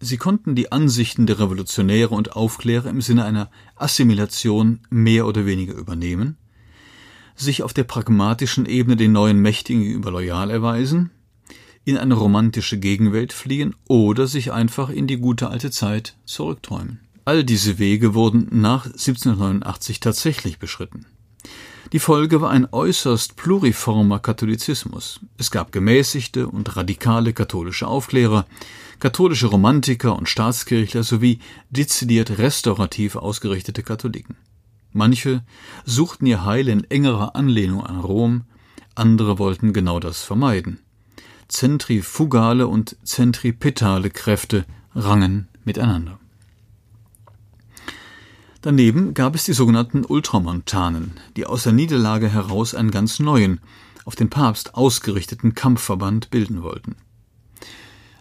Sie 0.00 0.16
konnten 0.16 0.54
die 0.54 0.72
Ansichten 0.72 1.26
der 1.26 1.38
Revolutionäre 1.38 2.14
und 2.14 2.34
Aufklärer 2.34 2.88
im 2.88 3.02
Sinne 3.02 3.26
einer 3.26 3.50
Assimilation 3.76 4.80
mehr 4.88 5.26
oder 5.26 5.44
weniger 5.44 5.74
übernehmen, 5.74 6.38
sich 7.36 7.62
auf 7.62 7.74
der 7.74 7.84
pragmatischen 7.84 8.64
Ebene 8.64 8.96
den 8.96 9.12
neuen 9.12 9.40
Mächtigen 9.40 9.82
gegenüber 9.82 10.10
loyal 10.10 10.50
erweisen, 10.50 11.10
in 11.84 11.98
eine 11.98 12.14
romantische 12.14 12.78
Gegenwelt 12.78 13.34
fliehen 13.34 13.74
oder 13.86 14.26
sich 14.26 14.52
einfach 14.52 14.88
in 14.88 15.06
die 15.06 15.18
gute 15.18 15.50
alte 15.50 15.70
Zeit 15.70 16.16
zurückträumen. 16.24 17.00
All 17.26 17.44
diese 17.44 17.78
Wege 17.78 18.14
wurden 18.14 18.48
nach 18.50 18.86
1789 18.86 20.00
tatsächlich 20.00 20.58
beschritten. 20.58 21.04
Die 21.92 21.98
Folge 21.98 22.40
war 22.40 22.50
ein 22.50 22.68
äußerst 22.70 23.34
pluriformer 23.34 24.20
Katholizismus. 24.20 25.18
Es 25.38 25.50
gab 25.50 25.72
gemäßigte 25.72 26.46
und 26.46 26.76
radikale 26.76 27.32
katholische 27.32 27.88
Aufklärer, 27.88 28.46
katholische 29.00 29.48
Romantiker 29.48 30.16
und 30.16 30.28
Staatskirchler 30.28 31.02
sowie 31.02 31.40
dezidiert 31.70 32.38
restaurativ 32.38 33.16
ausgerichtete 33.16 33.82
Katholiken. 33.82 34.36
Manche 34.92 35.42
suchten 35.84 36.26
ihr 36.26 36.44
Heil 36.44 36.68
in 36.68 36.88
engerer 36.88 37.34
Anlehnung 37.34 37.84
an 37.84 37.98
Rom, 37.98 38.44
andere 38.94 39.40
wollten 39.40 39.72
genau 39.72 39.98
das 39.98 40.22
vermeiden. 40.22 40.78
Zentrifugale 41.48 42.68
und 42.68 42.96
zentripetale 43.02 44.10
Kräfte 44.10 44.64
rangen 44.94 45.48
miteinander. 45.64 46.19
Daneben 48.62 49.14
gab 49.14 49.34
es 49.34 49.44
die 49.44 49.54
sogenannten 49.54 50.04
Ultramontanen, 50.04 51.12
die 51.36 51.46
aus 51.46 51.62
der 51.62 51.72
Niederlage 51.72 52.28
heraus 52.28 52.74
einen 52.74 52.90
ganz 52.90 53.18
neuen, 53.18 53.60
auf 54.04 54.16
den 54.16 54.28
Papst 54.28 54.74
ausgerichteten 54.74 55.54
Kampfverband 55.54 56.30
bilden 56.30 56.62
wollten. 56.62 56.96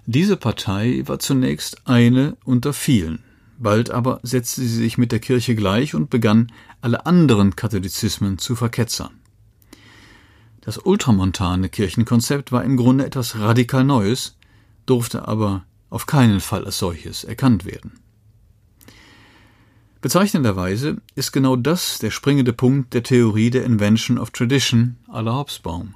Diese 0.05 0.37
Partei 0.37 1.03
war 1.05 1.19
zunächst 1.19 1.85
eine 1.87 2.37
unter 2.45 2.71
vielen, 2.71 3.23
bald 3.57 3.91
aber 3.91 4.21
setzte 4.23 4.61
sie 4.61 4.67
sich 4.67 4.97
mit 4.97 5.11
der 5.11 5.19
Kirche 5.19 5.55
gleich 5.55 5.93
und 5.93 6.09
begann, 6.09 6.51
alle 6.79 7.05
anderen 7.05 7.57
Katholizismen 7.57 8.37
zu 8.37 8.55
verketzern. 8.55 9.19
Das 10.61 10.77
ultramontane 10.77 11.67
Kirchenkonzept 11.67 12.51
war 12.51 12.63
im 12.63 12.77
Grunde 12.77 13.05
etwas 13.05 13.37
radikal 13.39 13.83
Neues, 13.83 14.37
durfte 14.85 15.27
aber 15.27 15.65
auf 15.89 16.05
keinen 16.05 16.39
Fall 16.39 16.65
als 16.65 16.79
solches 16.79 17.23
erkannt 17.25 17.65
werden. 17.65 17.99
Bezeichnenderweise 20.01 21.01
ist 21.15 21.33
genau 21.33 21.57
das 21.57 21.99
der 21.99 22.09
springende 22.09 22.53
Punkt 22.53 22.93
der 22.93 23.03
Theorie 23.03 23.49
der 23.49 23.65
Invention 23.65 24.17
of 24.17 24.31
Tradition 24.31 24.95
la 25.11 25.35
Hobsbawm. 25.35 25.95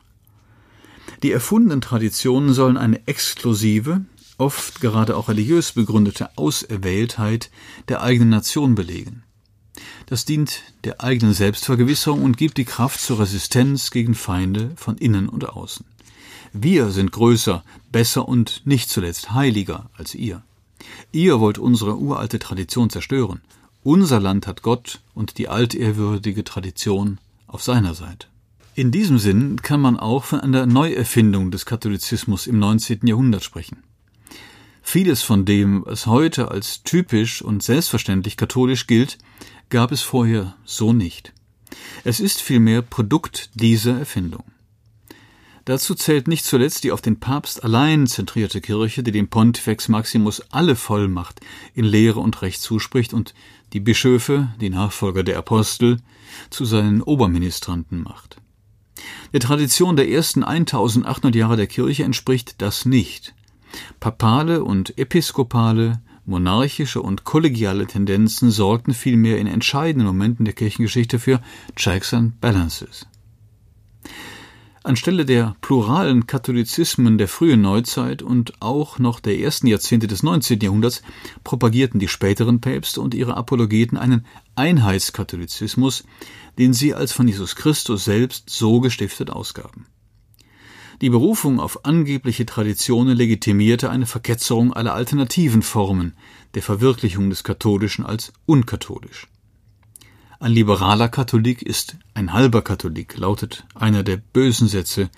Die 1.24 1.32
erfundenen 1.32 1.80
Traditionen 1.80 2.54
sollen 2.54 2.76
eine 2.76 3.08
exklusive, 3.08 4.02
oft 4.38 4.82
gerade 4.82 5.16
auch 5.16 5.30
religiös 5.30 5.72
begründete 5.72 6.38
Auserwähltheit 6.38 7.50
der 7.88 8.02
eigenen 8.02 8.30
Nation 8.30 8.76
belegen. 8.76 9.24
Das 10.08 10.26
dient 10.26 10.64
der 10.84 11.02
eigenen 11.02 11.34
Selbstvergewisserung 11.34 12.24
und 12.24 12.36
gibt 12.36 12.58
die 12.58 12.66
Kraft 12.66 13.00
zur 13.00 13.22
Resistenz 13.22 13.90
gegen 13.90 14.16
Feinde 14.16 14.72
von 14.76 14.98
innen 14.98 15.30
und 15.30 15.48
außen. 15.48 15.86
Wir 16.52 16.92
sind 16.92 17.14
größer, 17.14 17.64
besser 17.90 18.28
und 18.28 18.64
nicht 18.66 18.90
zuletzt 18.90 19.32
heiliger 19.32 19.90
als 19.98 20.14
ihr. 20.14 20.44
Ihr 21.14 21.40
wollt 21.40 21.58
unsere 21.58 21.96
uralte 21.96 22.38
Tradition 22.38 22.90
zerstören, 22.90 23.40
unser 23.84 24.20
Land 24.20 24.48
hat 24.48 24.62
Gott 24.62 25.02
und 25.14 25.38
die 25.38 25.48
altehrwürdige 25.48 26.44
Tradition 26.44 27.20
auf 27.48 27.64
seiner 27.64 27.94
Seite. 27.94 28.28
In 28.76 28.92
diesem 28.92 29.20
Sinn 29.20 29.62
kann 29.62 29.82
man 29.82 30.00
auch 30.00 30.24
von 30.24 30.40
einer 30.40 30.66
Neuerfindung 30.66 31.52
des 31.52 31.66
Katholizismus 31.66 32.48
im 32.48 32.58
19. 32.58 33.06
Jahrhundert 33.06 33.44
sprechen. 33.44 33.84
Vieles 34.82 35.22
von 35.22 35.46
dem, 35.46 35.84
was 35.86 36.08
heute 36.08 36.50
als 36.50 36.84
typisch 36.84 37.42
und 37.42 37.64
selbstverständlich 37.64 38.36
katholisch 38.36 38.88
gilt, 38.88 39.18
gab 39.70 39.92
es 39.92 40.02
vorher 40.02 40.56
so 40.66 40.92
nicht. 40.92 41.34
Es 42.04 42.20
ist 42.20 42.42
vielmehr 42.42 42.82
Produkt 42.82 43.52
dieser 43.54 43.98
Erfindung. 44.00 44.44
Dazu 45.66 45.96
zählt 45.96 46.28
nicht 46.28 46.44
zuletzt 46.44 46.84
die 46.84 46.92
auf 46.92 47.02
den 47.02 47.22
Papst 47.22 47.64
allein 47.64 48.06
zentrierte 48.06 48.60
Kirche, 48.60 49.02
die 49.02 49.14
dem 49.14 49.30
Pontifex 49.30 49.88
Maximus 49.88 50.42
alle 50.52 50.76
Vollmacht 50.76 51.40
in 51.74 51.86
Lehre 51.86 52.20
und 52.20 52.42
Recht 52.42 52.62
zuspricht 52.62 53.14
und 53.14 53.34
die 53.72 53.80
Bischöfe, 53.80 54.50
die 54.60 54.70
Nachfolger 54.70 55.24
der 55.24 55.38
Apostel, 55.38 56.00
zu 56.50 56.66
seinen 56.66 57.02
Oberministranten 57.02 58.04
macht. 58.04 58.38
Der 59.32 59.40
Tradition 59.40 59.96
der 59.96 60.10
ersten 60.10 60.44
1800 60.44 61.34
Jahre 61.34 61.56
der 61.56 61.68
Kirche 61.68 62.04
entspricht 62.04 62.62
das 62.62 62.86
nicht. 62.86 63.34
Papale 64.02 64.64
und 64.64 64.98
episkopale, 64.98 66.02
monarchische 66.26 67.02
und 67.02 67.24
kollegiale 67.24 67.88
Tendenzen 67.88 68.52
sorgten 68.52 68.94
vielmehr 68.94 69.40
in 69.40 69.48
entscheidenden 69.48 70.08
Momenten 70.08 70.46
der 70.46 70.54
Kirchengeschichte 70.54 71.20
für 71.20 71.42
Checks 71.76 72.14
and 72.14 72.40
Balances. 72.42 73.08
Anstelle 74.86 75.24
der 75.24 75.56
pluralen 75.62 76.28
Katholizismen 76.28 77.18
der 77.18 77.30
frühen 77.30 77.62
Neuzeit 77.62 78.22
und 78.22 78.62
auch 78.62 79.00
noch 79.00 79.22
der 79.22 79.40
ersten 79.40 79.68
Jahrzehnte 79.68 80.08
des 80.08 80.24
19. 80.24 80.60
Jahrhunderts 80.60 81.02
propagierten 81.46 82.02
die 82.02 82.10
späteren 82.10 82.60
Päpste 82.60 83.00
und 83.00 83.14
ihre 83.14 83.38
Apologeten 83.38 83.98
einen 83.98 84.26
Einheitskatholizismus, 84.56 86.04
den 86.58 86.74
sie 86.74 86.94
als 86.94 87.14
von 87.14 87.30
Jesus 87.30 87.56
Christus 87.56 88.04
selbst 88.04 88.50
so 88.50 88.82
gestiftet 88.82 89.30
ausgaben. 89.30 89.86
Die 91.02 91.10
Berufung 91.10 91.62
auf 91.62 91.86
angebliche 91.86 92.46
Traditionen 92.46 93.16
legitimierte 93.16 93.90
eine 93.90 94.06
Verketzerung 94.06 94.74
aller 94.74 94.94
alternativen 94.94 95.62
Formen 95.62 96.14
der 96.56 96.62
Verwirklichung 96.62 97.30
des 97.30 97.46
Katholischen 97.46 98.06
als 98.06 98.34
unkatholisch. 98.46 99.28
Ein 100.40 100.52
liberaler 100.52 101.10
Katholik 101.10 101.62
ist 101.62 101.98
ein 102.14 102.34
halber 102.34 102.62
Katholik, 102.62 103.18
lautet 103.18 103.66
einer 103.76 104.04
der 104.04 104.18
bösen 104.18 104.68
Sätze 104.68 105.10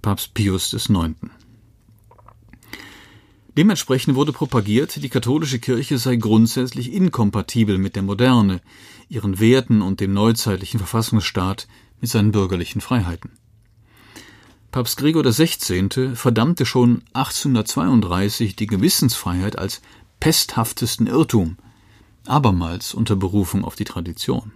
Papst 0.00 0.34
Pius 0.34 0.72
IX. 0.72 1.14
Dementsprechend 3.56 4.16
wurde 4.16 4.32
propagiert, 4.32 5.02
die 5.02 5.10
katholische 5.10 5.58
Kirche 5.58 5.98
sei 5.98 6.16
grundsätzlich 6.16 6.92
inkompatibel 6.92 7.76
mit 7.76 7.96
der 7.96 8.02
Moderne, 8.02 8.62
ihren 9.08 9.38
Werten 9.40 9.82
und 9.82 10.00
dem 10.00 10.14
neuzeitlichen 10.14 10.78
Verfassungsstaat 10.78 11.68
mit 12.00 12.10
seinen 12.10 12.32
bürgerlichen 12.32 12.80
Freiheiten. 12.80 13.32
Papst 14.70 14.96
Gregor 14.96 15.22
XVI. 15.22 16.14
verdammte 16.14 16.64
schon 16.64 17.02
1832 17.12 18.56
die 18.56 18.66
Gewissensfreiheit 18.66 19.58
als 19.58 19.82
pesthaftesten 20.18 21.06
Irrtum, 21.06 21.58
abermals 22.26 22.94
unter 22.94 23.16
Berufung 23.16 23.64
auf 23.64 23.76
die 23.76 23.84
Tradition. 23.84 24.52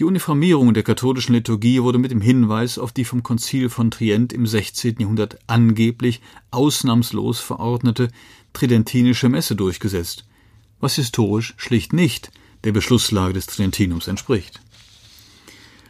Die 0.00 0.04
Uniformierung 0.04 0.74
der 0.74 0.82
katholischen 0.82 1.34
Liturgie 1.34 1.80
wurde 1.80 1.98
mit 1.98 2.10
dem 2.10 2.20
Hinweis 2.20 2.78
auf 2.78 2.90
die 2.90 3.04
vom 3.04 3.22
Konzil 3.22 3.70
von 3.70 3.92
Trient 3.92 4.32
im 4.32 4.44
16. 4.44 4.96
Jahrhundert 4.98 5.38
angeblich 5.46 6.20
ausnahmslos 6.50 7.38
verordnete 7.38 8.08
tridentinische 8.52 9.28
Messe 9.28 9.54
durchgesetzt, 9.54 10.24
was 10.80 10.96
historisch 10.96 11.54
schlicht 11.58 11.92
nicht 11.92 12.32
der 12.64 12.72
Beschlusslage 12.72 13.34
des 13.34 13.46
Tridentinums 13.46 14.08
entspricht. 14.08 14.60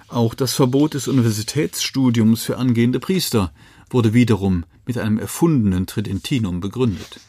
Auch 0.09 0.35
das 0.35 0.53
Verbot 0.53 0.93
des 0.93 1.09
Universitätsstudiums 1.09 2.43
für 2.45 2.59
angehende 2.59 3.01
Priester 3.01 3.55
wurde 3.89 4.13
wiederum 4.13 4.65
mit 4.85 4.99
einem 4.99 5.19
erfundenen 5.19 5.87
Tridentinum 5.87 6.61
begründet. 6.61 7.21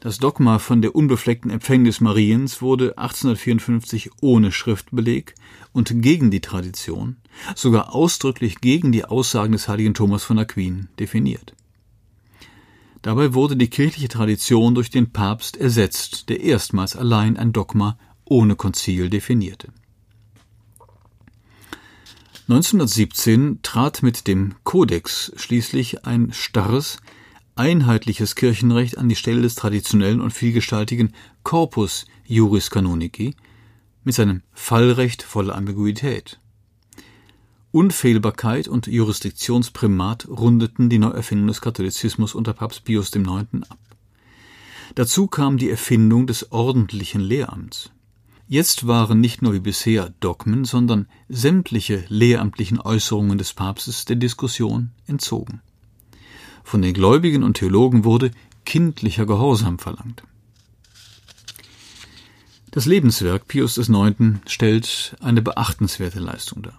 Das 0.00 0.18
Dogma 0.18 0.60
von 0.60 0.80
der 0.80 0.94
unbefleckten 0.94 1.50
Empfängnis 1.50 2.00
Mariens 2.00 2.62
wurde 2.62 2.96
1854 2.98 4.10
ohne 4.20 4.52
Schriftbeleg 4.52 5.34
und 5.72 6.02
gegen 6.02 6.30
die 6.30 6.40
Tradition, 6.40 7.16
sogar 7.56 7.92
ausdrücklich 7.92 8.60
gegen 8.60 8.92
die 8.92 9.04
Aussagen 9.04 9.52
des 9.52 9.66
heiligen 9.66 9.94
Thomas 9.94 10.22
von 10.22 10.38
Aquin 10.38 10.88
definiert. 11.00 11.56
Dabei 13.02 13.34
wurde 13.34 13.56
die 13.56 13.70
kirchliche 13.70 14.08
Tradition 14.08 14.76
durch 14.76 14.90
den 14.90 15.10
Papst 15.10 15.56
ersetzt, 15.56 16.28
der 16.28 16.40
erstmals 16.40 16.94
allein 16.94 17.36
ein 17.36 17.52
Dogma 17.52 17.98
ohne 18.24 18.54
Konzil 18.54 19.10
definierte. 19.10 19.72
1917 22.48 23.60
trat 23.62 24.02
mit 24.02 24.26
dem 24.28 24.54
Kodex 24.62 25.32
schließlich 25.36 26.06
ein 26.06 26.32
starres, 26.32 26.98
einheitliches 27.58 28.34
Kirchenrecht 28.34 28.98
an 28.98 29.08
die 29.08 29.16
Stelle 29.16 29.42
des 29.42 29.54
traditionellen 29.54 30.20
und 30.20 30.32
vielgestaltigen 30.32 31.12
Corpus 31.42 32.06
Juris 32.24 32.70
Canonici 32.70 33.34
mit 34.04 34.14
seinem 34.14 34.42
Fallrecht 34.52 35.22
voller 35.22 35.56
Ambiguität. 35.56 36.38
Unfehlbarkeit 37.70 38.66
und 38.68 38.86
Jurisdiktionsprimat 38.86 40.28
rundeten 40.28 40.88
die 40.88 40.98
Neuerfindung 40.98 41.48
des 41.48 41.60
Katholizismus 41.60 42.34
unter 42.34 42.54
Papst 42.54 42.84
Pius 42.84 43.14
IX. 43.14 43.28
ab. 43.68 43.78
Dazu 44.94 45.26
kam 45.26 45.58
die 45.58 45.68
Erfindung 45.68 46.26
des 46.26 46.50
ordentlichen 46.50 47.20
Lehramts. 47.20 47.90
Jetzt 48.46 48.86
waren 48.86 49.20
nicht 49.20 49.42
nur 49.42 49.52
wie 49.52 49.60
bisher 49.60 50.14
Dogmen, 50.20 50.64
sondern 50.64 51.06
sämtliche 51.28 52.04
lehramtlichen 52.08 52.80
Äußerungen 52.80 53.36
des 53.36 53.52
Papstes 53.52 54.06
der 54.06 54.16
Diskussion 54.16 54.92
entzogen. 55.06 55.60
Von 56.68 56.82
den 56.82 56.92
Gläubigen 56.92 57.44
und 57.44 57.54
Theologen 57.56 58.04
wurde 58.04 58.30
kindlicher 58.66 59.24
Gehorsam 59.24 59.78
verlangt. 59.78 60.22
Das 62.72 62.84
Lebenswerk 62.84 63.48
Pius 63.48 63.78
IX. 63.78 64.40
stellt 64.44 65.16
eine 65.20 65.40
beachtenswerte 65.40 66.20
Leistung 66.20 66.60
dar. 66.60 66.78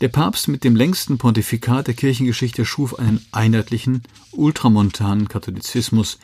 Der 0.00 0.06
Papst 0.06 0.46
mit 0.46 0.62
dem 0.62 0.76
längsten 0.76 1.18
Pontifikat 1.18 1.88
der 1.88 1.94
Kirchengeschichte 1.94 2.64
schuf 2.64 2.96
einen 2.96 3.20
einheitlichen, 3.32 4.04
ultramontanen 4.30 5.26
Katholizismus, 5.26 6.20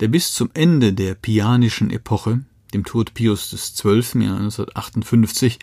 der 0.00 0.08
bis 0.08 0.34
zum 0.34 0.50
Ende 0.52 0.92
der 0.92 1.14
pianischen 1.14 1.88
Epoche, 1.88 2.44
dem 2.74 2.84
Tod 2.84 3.14
Pius 3.14 3.52
XII. 3.52 4.04
im 4.16 4.20
Jahr 4.20 4.36
1958, 4.36 5.58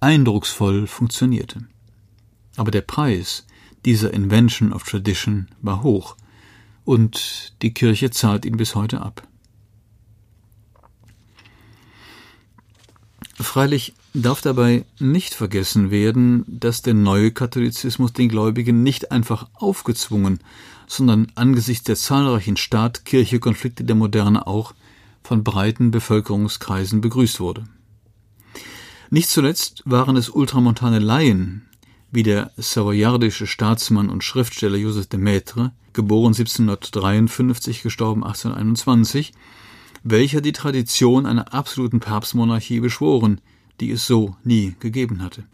eindrucksvoll 0.00 0.86
funktionierte. 0.86 1.66
Aber 2.56 2.70
der 2.70 2.80
Preis 2.80 3.46
dieser 3.84 4.14
Invention 4.14 4.72
of 4.72 4.84
Tradition 4.84 5.48
war 5.60 5.82
hoch 5.82 6.16
und 6.84 7.54
die 7.62 7.74
Kirche 7.74 8.10
zahlt 8.10 8.44
ihn 8.44 8.56
bis 8.56 8.74
heute 8.74 9.00
ab. 9.00 9.26
Freilich 13.34 13.94
darf 14.14 14.40
dabei 14.40 14.84
nicht 14.98 15.34
vergessen 15.34 15.90
werden, 15.90 16.44
dass 16.46 16.82
der 16.82 16.94
neue 16.94 17.32
Katholizismus 17.32 18.12
den 18.12 18.28
Gläubigen 18.28 18.82
nicht 18.82 19.10
einfach 19.10 19.48
aufgezwungen, 19.54 20.40
sondern 20.86 21.32
angesichts 21.34 21.84
der 21.84 21.96
zahlreichen 21.96 22.56
Staat-Kirche-Konflikte 22.56 23.84
der 23.84 23.96
Moderne 23.96 24.46
auch 24.46 24.74
von 25.22 25.44
breiten 25.44 25.90
Bevölkerungskreisen 25.90 27.00
begrüßt 27.00 27.40
wurde. 27.40 27.64
Nicht 29.10 29.28
zuletzt 29.28 29.82
waren 29.84 30.16
es 30.16 30.28
ultramontane 30.28 30.98
Laien, 30.98 31.68
wie 32.12 32.22
der 32.22 32.52
savoyardische 32.56 33.46
Staatsmann 33.46 34.10
und 34.10 34.22
Schriftsteller 34.22 34.76
Joseph 34.76 35.06
de 35.08 35.18
Maistre, 35.18 35.72
geboren 35.94 36.34
1753, 36.34 37.82
gestorben 37.82 38.22
1821, 38.22 39.32
welcher 40.04 40.42
die 40.42 40.52
Tradition 40.52 41.26
einer 41.26 41.54
absoluten 41.54 42.00
Papstmonarchie 42.00 42.80
beschworen, 42.80 43.40
die 43.80 43.90
es 43.90 44.06
so 44.06 44.36
nie 44.44 44.76
gegeben 44.78 45.22
hatte. 45.22 45.44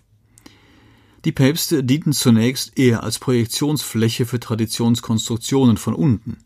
Die 1.24 1.32
Päpste 1.32 1.84
dienten 1.84 2.12
zunächst 2.12 2.76
eher 2.78 3.02
als 3.02 3.18
Projektionsfläche 3.18 4.26
für 4.26 4.40
Traditionskonstruktionen 4.40 5.76
von 5.76 5.94
unten. 5.94 6.38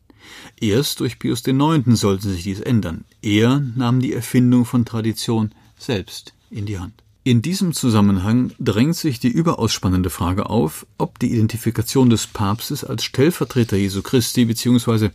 Erst 0.61 1.01
durch 1.01 1.19
Pius 1.19 1.47
IX. 1.47 1.85
sollte 1.99 2.29
sich 2.29 2.43
dies 2.43 2.61
ändern. 2.61 3.05
Er 3.23 3.61
nahm 3.61 4.01
die 4.01 4.13
Erfindung 4.13 4.65
von 4.65 4.85
Tradition 4.85 5.55
selbst 5.79 6.35
in 6.51 6.67
die 6.67 6.79
Hand. 6.79 7.02
In 7.25 7.41
diesem 7.41 7.73
Zusammenhang 7.73 8.51
drängt 8.59 8.97
sich 8.97 9.21
die 9.21 9.29
überaus 9.29 9.73
spannende 9.73 10.11
Frage 10.11 10.51
auf, 10.51 10.85
ob 10.99 11.21
die 11.21 11.31
Identifikation 11.31 12.11
des 12.11 12.27
Papstes 12.27 12.83
als 12.83 13.05
Stellvertreter 13.05 13.77
Jesu 13.77 14.03
Christi 14.03 14.45
bzw. 14.45 15.11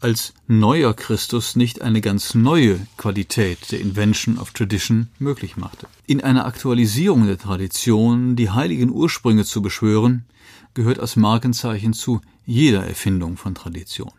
als 0.00 0.32
neuer 0.46 0.94
Christus 0.94 1.54
nicht 1.54 1.82
eine 1.82 2.00
ganz 2.00 2.34
neue 2.34 2.86
Qualität 2.96 3.72
der 3.72 3.80
Invention 3.80 4.38
of 4.38 4.52
Tradition 4.52 5.08
möglich 5.18 5.58
machte. 5.58 5.86
In 6.06 6.22
einer 6.22 6.46
Aktualisierung 6.46 7.26
der 7.26 7.36
Tradition 7.36 8.36
die 8.36 8.48
heiligen 8.48 8.90
Ursprünge 8.90 9.44
zu 9.44 9.60
beschwören, 9.60 10.24
gehört 10.72 10.98
als 10.98 11.14
Markenzeichen 11.14 11.92
zu 11.92 12.22
jeder 12.46 12.86
Erfindung 12.86 13.36
von 13.36 13.54
Tradition 13.54 14.12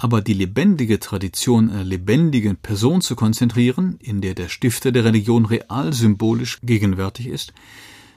aber 0.00 0.22
die 0.22 0.32
lebendige 0.32 0.98
Tradition 0.98 1.68
einer 1.68 1.84
lebendigen 1.84 2.56
Person 2.56 3.02
zu 3.02 3.14
konzentrieren, 3.14 3.98
in 4.00 4.22
der 4.22 4.34
der 4.34 4.48
Stifter 4.48 4.92
der 4.92 5.04
Religion 5.04 5.44
real 5.44 5.92
symbolisch 5.92 6.58
gegenwärtig 6.62 7.26
ist, 7.26 7.52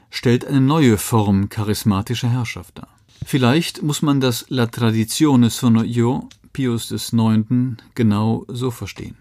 stellt 0.10 0.46
eine 0.46 0.62
neue 0.62 0.98
Form 0.98 1.50
charismatischer 1.50 2.30
Herrschaft 2.30 2.78
dar. 2.78 2.88
Vielleicht 3.26 3.84
muss 3.84 4.02
man 4.02 4.22
das 4.22 4.46
La 4.48 4.68
Tradizione 4.68 5.50
sono 5.50 5.84
io 5.84 6.30
Pius 6.54 6.90
IX. 6.92 7.78
genau 7.96 8.46
so 8.48 8.72
verstehen. 8.72 9.18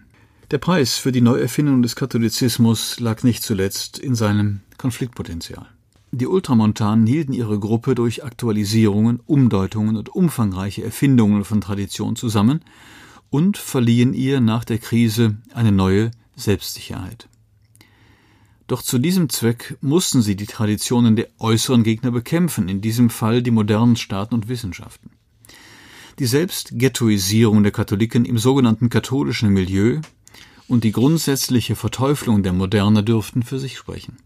Der 0.51 0.59
Preis 0.59 0.97
für 0.97 1.11
die 1.11 1.21
Neuerfindung 1.21 1.81
des 1.81 1.95
Katholizismus 1.95 2.99
lag 3.01 3.23
nicht 3.23 3.43
zuletzt 3.43 3.97
in 3.99 4.15
seinem 4.15 4.61
Konfliktpotenzial. 4.77 5.67
Die 6.15 6.27
Ultramontanen 6.27 7.07
hielten 7.07 7.33
ihre 7.33 7.59
Gruppe 7.59 7.95
durch 7.95 8.23
Aktualisierungen, 8.23 9.19
Umdeutungen 9.25 9.97
und 9.97 10.09
umfangreiche 10.09 10.83
Erfindungen 10.83 11.43
von 11.43 11.59
Tradition 11.59 12.15
zusammen 12.15 12.63
und 13.31 13.57
verliehen 13.57 14.13
ihr 14.13 14.39
nach 14.39 14.63
der 14.63 14.77
Krise 14.77 15.37
eine 15.55 15.71
neue 15.71 16.11
Selbstsicherheit. 16.35 17.29
Doch 18.67 18.83
zu 18.83 18.99
diesem 18.99 19.27
Zweck 19.29 19.75
mussten 19.81 20.21
sie 20.21 20.35
die 20.35 20.45
Traditionen 20.45 21.15
der 21.15 21.29
äußeren 21.39 21.81
Gegner 21.81 22.11
bekämpfen, 22.11 22.69
in 22.69 22.79
diesem 22.79 23.09
Fall 23.09 23.41
die 23.41 23.49
modernen 23.49 23.95
Staaten 23.95 24.35
und 24.35 24.47
Wissenschaften. 24.47 25.09
Die 26.19 26.27
Selbstghettoisierung 26.27 27.63
der 27.63 27.71
Katholiken 27.71 28.25
im 28.25 28.37
sogenannten 28.37 28.89
katholischen 28.89 29.49
Milieu 29.49 29.99
und 30.67 30.83
die 30.83 30.91
grundsätzliche 30.91 31.75
Verteuflung 31.75 32.43
der 32.43 32.53
Moderne 32.53 33.03
dürften 33.03 33.41
für 33.41 33.57
sich 33.57 33.79
sprechen. 33.79 34.17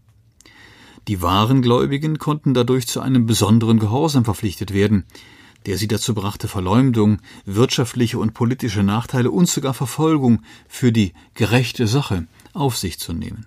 Die 1.08 1.22
wahren 1.22 1.62
Gläubigen 1.62 2.18
konnten 2.18 2.52
dadurch 2.52 2.86
zu 2.86 3.00
einem 3.00 3.24
besonderen 3.24 3.78
Gehorsam 3.78 4.26
verpflichtet 4.26 4.74
werden, 4.74 5.04
der 5.64 5.78
sie 5.78 5.88
dazu 5.88 6.14
brachte, 6.14 6.48
Verleumdung, 6.48 7.18
wirtschaftliche 7.46 8.18
und 8.18 8.34
politische 8.34 8.82
Nachteile 8.82 9.30
und 9.30 9.48
sogar 9.48 9.72
Verfolgung 9.72 10.42
für 10.68 10.92
die 10.92 11.14
gerechte 11.32 11.86
Sache 11.86 12.26
auf 12.52 12.76
sich 12.76 12.98
zu 12.98 13.14
nehmen. 13.14 13.46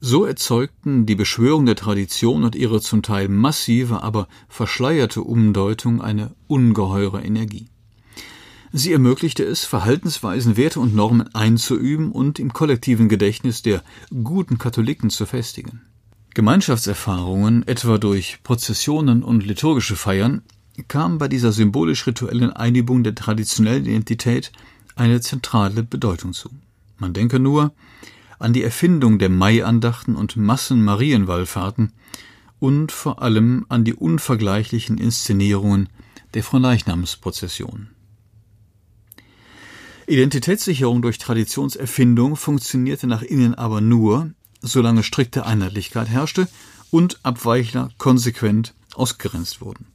So 0.00 0.26
erzeugten 0.26 1.06
die 1.06 1.14
Beschwörung 1.14 1.64
der 1.64 1.76
Tradition 1.76 2.44
und 2.44 2.54
ihre 2.54 2.82
zum 2.82 3.02
Teil 3.02 3.28
massive, 3.28 4.02
aber 4.02 4.28
verschleierte 4.48 5.22
Umdeutung 5.22 6.02
eine 6.02 6.34
ungeheure 6.46 7.24
Energie. 7.24 7.70
Sie 8.72 8.92
ermöglichte 8.92 9.44
es, 9.44 9.64
Verhaltensweisen, 9.64 10.56
Werte 10.56 10.80
und 10.80 10.94
Normen 10.94 11.34
einzuüben 11.34 12.12
und 12.12 12.38
im 12.38 12.52
kollektiven 12.52 13.08
Gedächtnis 13.08 13.62
der 13.62 13.82
guten 14.22 14.58
Katholiken 14.58 15.10
zu 15.10 15.24
festigen. 15.26 15.82
Gemeinschaftserfahrungen, 16.34 17.66
etwa 17.66 17.96
durch 17.98 18.40
Prozessionen 18.42 19.22
und 19.22 19.46
liturgische 19.46 19.96
Feiern, 19.96 20.42
kam 20.88 21.18
bei 21.18 21.28
dieser 21.28 21.52
symbolisch-rituellen 21.52 22.52
Einübung 22.52 23.02
der 23.02 23.14
traditionellen 23.14 23.86
Identität 23.86 24.52
eine 24.96 25.20
zentrale 25.20 25.82
Bedeutung 25.82 26.32
zu. 26.32 26.50
Man 26.98 27.14
denke 27.14 27.38
nur 27.38 27.72
an 28.38 28.52
die 28.52 28.62
Erfindung 28.62 29.18
der 29.18 29.30
Maiandachten 29.30 30.14
und 30.16 30.36
Massen-Marienwallfahrten 30.36 31.92
und 32.58 32.92
vor 32.92 33.22
allem 33.22 33.64
an 33.68 33.84
die 33.84 33.94
unvergleichlichen 33.94 34.98
Inszenierungen 34.98 35.88
der 36.34 36.42
Fronleichnamsprozession. 36.42 37.88
Identitätssicherung 40.06 41.02
durch 41.02 41.18
Traditionserfindung 41.18 42.36
funktionierte 42.36 43.06
nach 43.06 43.22
innen 43.22 43.54
aber 43.54 43.80
nur, 43.80 44.30
solange 44.60 45.02
strikte 45.02 45.46
Einheitlichkeit 45.46 46.08
herrschte 46.08 46.48
und 46.90 47.18
Abweichler 47.24 47.90
konsequent 47.98 48.74
ausgegrenzt 48.94 49.60
wurden. 49.60 49.86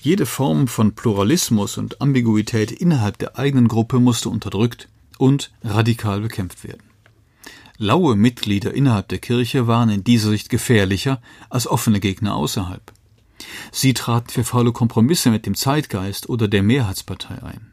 Jede 0.00 0.26
Form 0.26 0.68
von 0.68 0.94
Pluralismus 0.94 1.78
und 1.78 2.00
Ambiguität 2.00 2.70
innerhalb 2.70 3.18
der 3.18 3.38
eigenen 3.38 3.66
Gruppe 3.66 3.98
musste 3.98 4.28
unterdrückt 4.28 4.88
und 5.18 5.50
radikal 5.64 6.20
bekämpft 6.20 6.62
werden. 6.64 6.82
Laue 7.78 8.14
Mitglieder 8.14 8.74
innerhalb 8.74 9.08
der 9.08 9.18
Kirche 9.18 9.66
waren 9.66 9.88
in 9.88 10.04
dieser 10.04 10.30
Sicht 10.30 10.50
gefährlicher 10.50 11.20
als 11.48 11.66
offene 11.66 12.00
Gegner 12.00 12.34
außerhalb. 12.34 12.92
Sie 13.72 13.94
traten 13.94 14.30
für 14.30 14.44
faule 14.44 14.72
Kompromisse 14.72 15.30
mit 15.30 15.46
dem 15.46 15.54
Zeitgeist 15.54 16.28
oder 16.28 16.48
der 16.48 16.62
Mehrheitspartei 16.62 17.42
ein. 17.42 17.67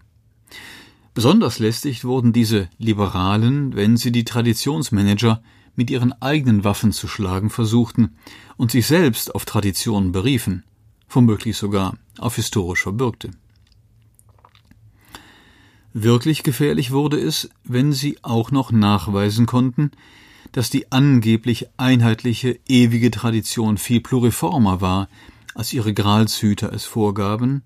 Besonders 1.16 1.60
lästig 1.60 2.04
wurden 2.04 2.34
diese 2.34 2.68
Liberalen, 2.78 3.74
wenn 3.74 3.96
sie 3.96 4.12
die 4.12 4.26
Traditionsmanager 4.26 5.42
mit 5.74 5.90
ihren 5.90 6.12
eigenen 6.22 6.66
Waffen 6.66 6.92
zu 6.92 7.08
schlagen 7.08 7.50
versuchten 7.50 8.18
und 8.58 8.70
sich 8.70 8.86
selbst 8.86 9.34
auf 9.34 9.46
Traditionen 9.46 10.12
beriefen, 10.12 10.66
womöglich 11.10 11.56
sogar 11.56 11.98
auf 12.18 12.36
historisch 12.36 12.82
Verbürgte. 12.82 13.32
Wirklich 15.94 16.44
gefährlich 16.44 16.92
wurde 16.92 17.18
es, 17.18 17.50
wenn 17.64 17.94
sie 17.94 18.18
auch 18.22 18.52
noch 18.52 18.74
nachweisen 18.74 19.46
konnten, 19.46 19.92
dass 20.52 20.70
die 20.70 20.92
angeblich 20.92 21.68
einheitliche, 21.78 22.60
ewige 22.68 23.10
Tradition 23.10 23.78
viel 23.78 24.02
pluriformer 24.02 24.82
war, 24.82 25.08
als 25.54 25.72
ihre 25.72 25.94
Gralshüter 25.94 26.74
es 26.74 26.84
vorgaben, 26.84 27.64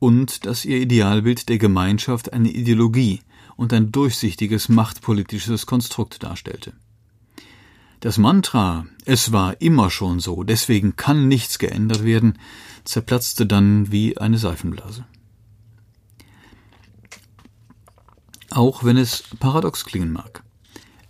und 0.00 0.46
dass 0.46 0.64
ihr 0.64 0.78
Idealbild 0.78 1.48
der 1.48 1.58
Gemeinschaft 1.58 2.32
eine 2.32 2.50
Ideologie 2.50 3.20
und 3.56 3.72
ein 3.72 3.92
durchsichtiges 3.92 4.68
machtpolitisches 4.68 5.66
Konstrukt 5.66 6.24
darstellte. 6.24 6.72
Das 8.00 8.16
Mantra 8.16 8.86
Es 9.04 9.30
war 9.30 9.60
immer 9.60 9.90
schon 9.90 10.18
so, 10.18 10.42
deswegen 10.42 10.96
kann 10.96 11.28
nichts 11.28 11.58
geändert 11.58 12.02
werden, 12.02 12.38
zerplatzte 12.84 13.44
dann 13.44 13.92
wie 13.92 14.16
eine 14.16 14.38
Seifenblase. 14.38 15.04
Auch 18.48 18.82
wenn 18.82 18.96
es 18.96 19.24
paradox 19.38 19.84
klingen 19.84 20.12
mag. 20.12 20.42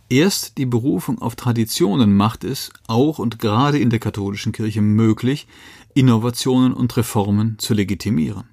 Erst 0.09 0.59
die 0.59 0.67
Berufung 0.67 1.23
auf 1.23 1.37
Traditionen 1.37 2.17
macht 2.17 2.43
es, 2.43 2.73
auch 2.89 3.21
und 3.21 3.39
gerade 3.39 3.79
in 3.79 3.91
der 3.91 4.01
katholischen 4.01 4.51
Kirche 4.51 4.83
möglich, 4.83 5.47
Innovationen 5.95 6.73
und 6.73 6.97
Reformen 6.97 7.57
zu 7.61 7.73
legitimieren. 7.73 8.49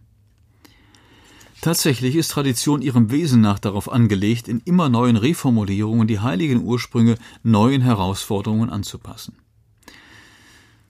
Tatsächlich 1.62 2.16
ist 2.16 2.30
Tradition 2.30 2.82
ihrem 2.82 3.12
Wesen 3.12 3.42
nach 3.42 3.60
darauf 3.60 3.92
angelegt, 3.92 4.48
in 4.48 4.62
immer 4.66 4.90
neuen 4.90 5.18
Reformulierungen 5.18 6.08
die 6.08 6.20
heiligen 6.20 6.64
Ursprünge 6.64 7.18
neuen 7.44 7.82
Herausforderungen 7.82 8.70
anzupassen. 8.70 9.36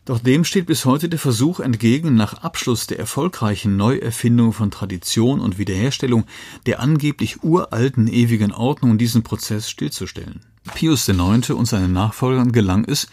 Doch 0.07 0.19
dem 0.19 0.45
steht 0.45 0.67
bis 0.67 0.85
heute 0.85 1.09
der 1.09 1.19
Versuch 1.19 1.59
entgegen, 1.59 2.15
nach 2.15 2.35
Abschluss 2.35 2.87
der 2.87 2.97
erfolgreichen 2.97 3.75
Neuerfindung 3.75 4.53
von 4.53 4.71
Tradition 4.71 5.41
und 5.41 5.57
Wiederherstellung 5.57 6.23
der 6.65 6.79
angeblich 6.79 7.43
uralten 7.43 8.07
ewigen 8.07 8.53
Ordnung 8.53 8.97
diesen 8.97 9.23
Prozess 9.23 9.69
stillzustellen. 9.69 10.39
Pius 10.75 11.09
IX. 11.09 11.49
und 11.49 11.65
seinen 11.65 11.91
Nachfolgern 11.91 12.53
gelang 12.53 12.85
es, 12.85 13.07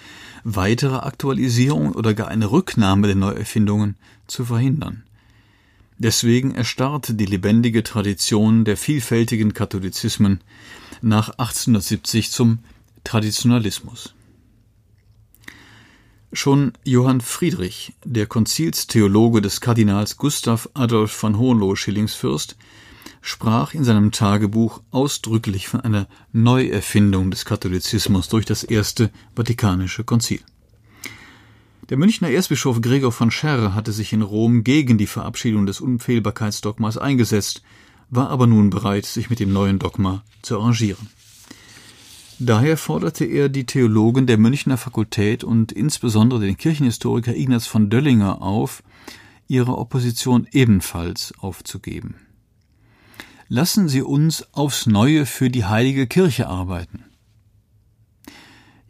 weitere 0.45 0.99
Aktualisierungen 0.99 1.95
oder 1.95 2.15
gar 2.15 2.29
eine 2.29 2.53
Rücknahme 2.53 3.09
der 3.09 3.17
Neuerfindungen 3.17 3.97
zu 4.29 4.45
verhindern. 4.45 5.03
Deswegen 6.05 6.55
erstarrte 6.55 7.15
die 7.15 7.25
lebendige 7.25 7.83
Tradition 7.83 8.67
der 8.67 8.77
vielfältigen 8.77 9.55
Katholizismen 9.55 10.43
nach 11.01 11.31
1870 11.31 12.31
zum 12.31 12.59
Traditionalismus. 13.05 14.13
Schon 16.31 16.75
Johann 16.85 17.23
Friedrich, 17.23 17.95
der 18.05 18.27
Konzilstheologe 18.27 19.41
des 19.41 19.63
Kardinals 19.63 20.19
Gustav 20.19 20.69
Adolf 20.75 21.11
von 21.11 21.39
Hohenlohe-Schillingsfürst, 21.39 22.57
sprach 23.23 23.73
in 23.73 23.85
seinem 23.85 24.13
Tagebuch 24.13 24.83
ausdrücklich 24.91 25.69
von 25.69 25.81
einer 25.81 26.07
Neuerfindung 26.33 27.31
des 27.31 27.47
Katholizismus 27.47 28.29
durch 28.29 28.45
das 28.45 28.63
Erste 28.63 29.11
Vatikanische 29.35 30.05
Konzil. 30.05 30.41
Der 31.91 31.99
Münchner 31.99 32.31
Erzbischof 32.31 32.81
Gregor 32.81 33.13
von 33.13 33.31
Scherr 33.31 33.75
hatte 33.75 33.93
sich 33.93 34.15
in 34.15 34.23
Rom 34.23 34.65
gegen 34.65 34.97
die 34.97 35.07
Verabschiedung 35.07 35.67
des 35.67 35.83
Unfehlbarkeitsdogmas 35.83 36.97
eingesetzt, 36.97 37.63
war 38.09 38.31
aber 38.31 38.47
nun 38.47 38.71
bereit, 38.71 39.05
sich 39.05 39.29
mit 39.29 39.39
dem 39.39 39.53
neuen 39.53 39.79
Dogma 39.79 40.25
zu 40.41 40.59
arrangieren. 40.59 41.11
Daher 42.39 42.79
forderte 42.79 43.27
er 43.27 43.51
die 43.51 43.67
Theologen 43.67 44.27
der 44.27 44.39
Münchner 44.39 44.79
Fakultät 44.79 45.45
und 45.45 45.73
insbesondere 45.73 46.41
den 46.41 46.57
Kirchenhistoriker 46.57 47.37
Ignaz 47.37 47.67
von 47.67 47.91
Döllinger 47.91 48.41
auf, 48.41 48.83
ihre 49.47 49.77
Opposition 49.77 50.49
ebenfalls 50.53 51.35
aufzugeben. 51.39 52.15
Lassen 53.49 53.89
Sie 53.89 54.01
uns 54.01 54.55
aufs 54.55 54.87
Neue 54.87 55.27
für 55.27 55.51
die 55.51 55.67
heilige 55.67 56.07
Kirche 56.07 56.49
arbeiten. 56.49 57.05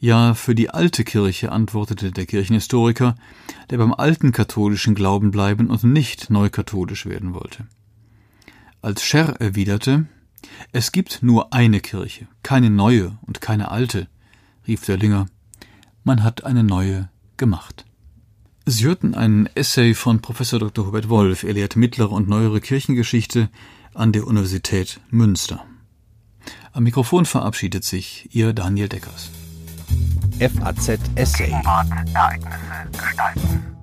Ja, 0.05 0.35
für 0.35 0.55
die 0.55 0.69
alte 0.69 1.03
Kirche, 1.03 1.51
antwortete 1.51 2.12
der 2.12 2.27
Kirchenhistoriker, 2.27 3.14
der 3.71 3.79
beim 3.79 3.95
alten 3.95 4.33
katholischen 4.33 4.95
Glauben 4.95 5.31
bleiben 5.31 5.71
und 5.71 5.83
nicht 5.83 6.29
neukatholisch 6.29 7.07
werden 7.07 7.33
wollte. 7.33 7.67
Als 8.83 9.03
Scher 9.03 9.40
erwiderte, 9.40 10.05
es 10.73 10.93
gibt 10.93 11.23
nur 11.23 11.55
eine 11.55 11.81
Kirche, 11.81 12.29
keine 12.43 12.69
neue 12.69 13.17
und 13.23 13.40
keine 13.40 13.71
alte, 13.71 14.09
rief 14.69 14.85
der 14.85 14.99
Linger. 14.99 15.25
Man 16.03 16.23
hat 16.23 16.45
eine 16.45 16.64
neue 16.64 17.09
gemacht. 17.38 17.87
Sie 18.67 18.85
hörten 18.85 19.14
einen 19.14 19.47
Essay 19.55 19.95
von 19.95 20.21
Professor 20.21 20.59
Dr. 20.59 20.87
Hubert 20.87 21.09
Wolf. 21.09 21.45
Er 21.45 21.55
lehrt 21.55 21.77
mittlere 21.77 22.12
und 22.12 22.29
neuere 22.29 22.61
Kirchengeschichte 22.61 23.49
an 23.95 24.12
der 24.12 24.27
Universität 24.27 25.01
Münster. 25.09 25.64
Am 26.73 26.83
Mikrofon 26.83 27.25
verabschiedet 27.25 27.85
sich 27.85 28.29
Ihr 28.33 28.53
Daniel 28.53 28.90
Deckers. 28.90 29.31
FAZ 30.38 30.99
Essay. 31.16 31.53
Ereignisse 32.14 32.88
gestalten. 32.92 33.73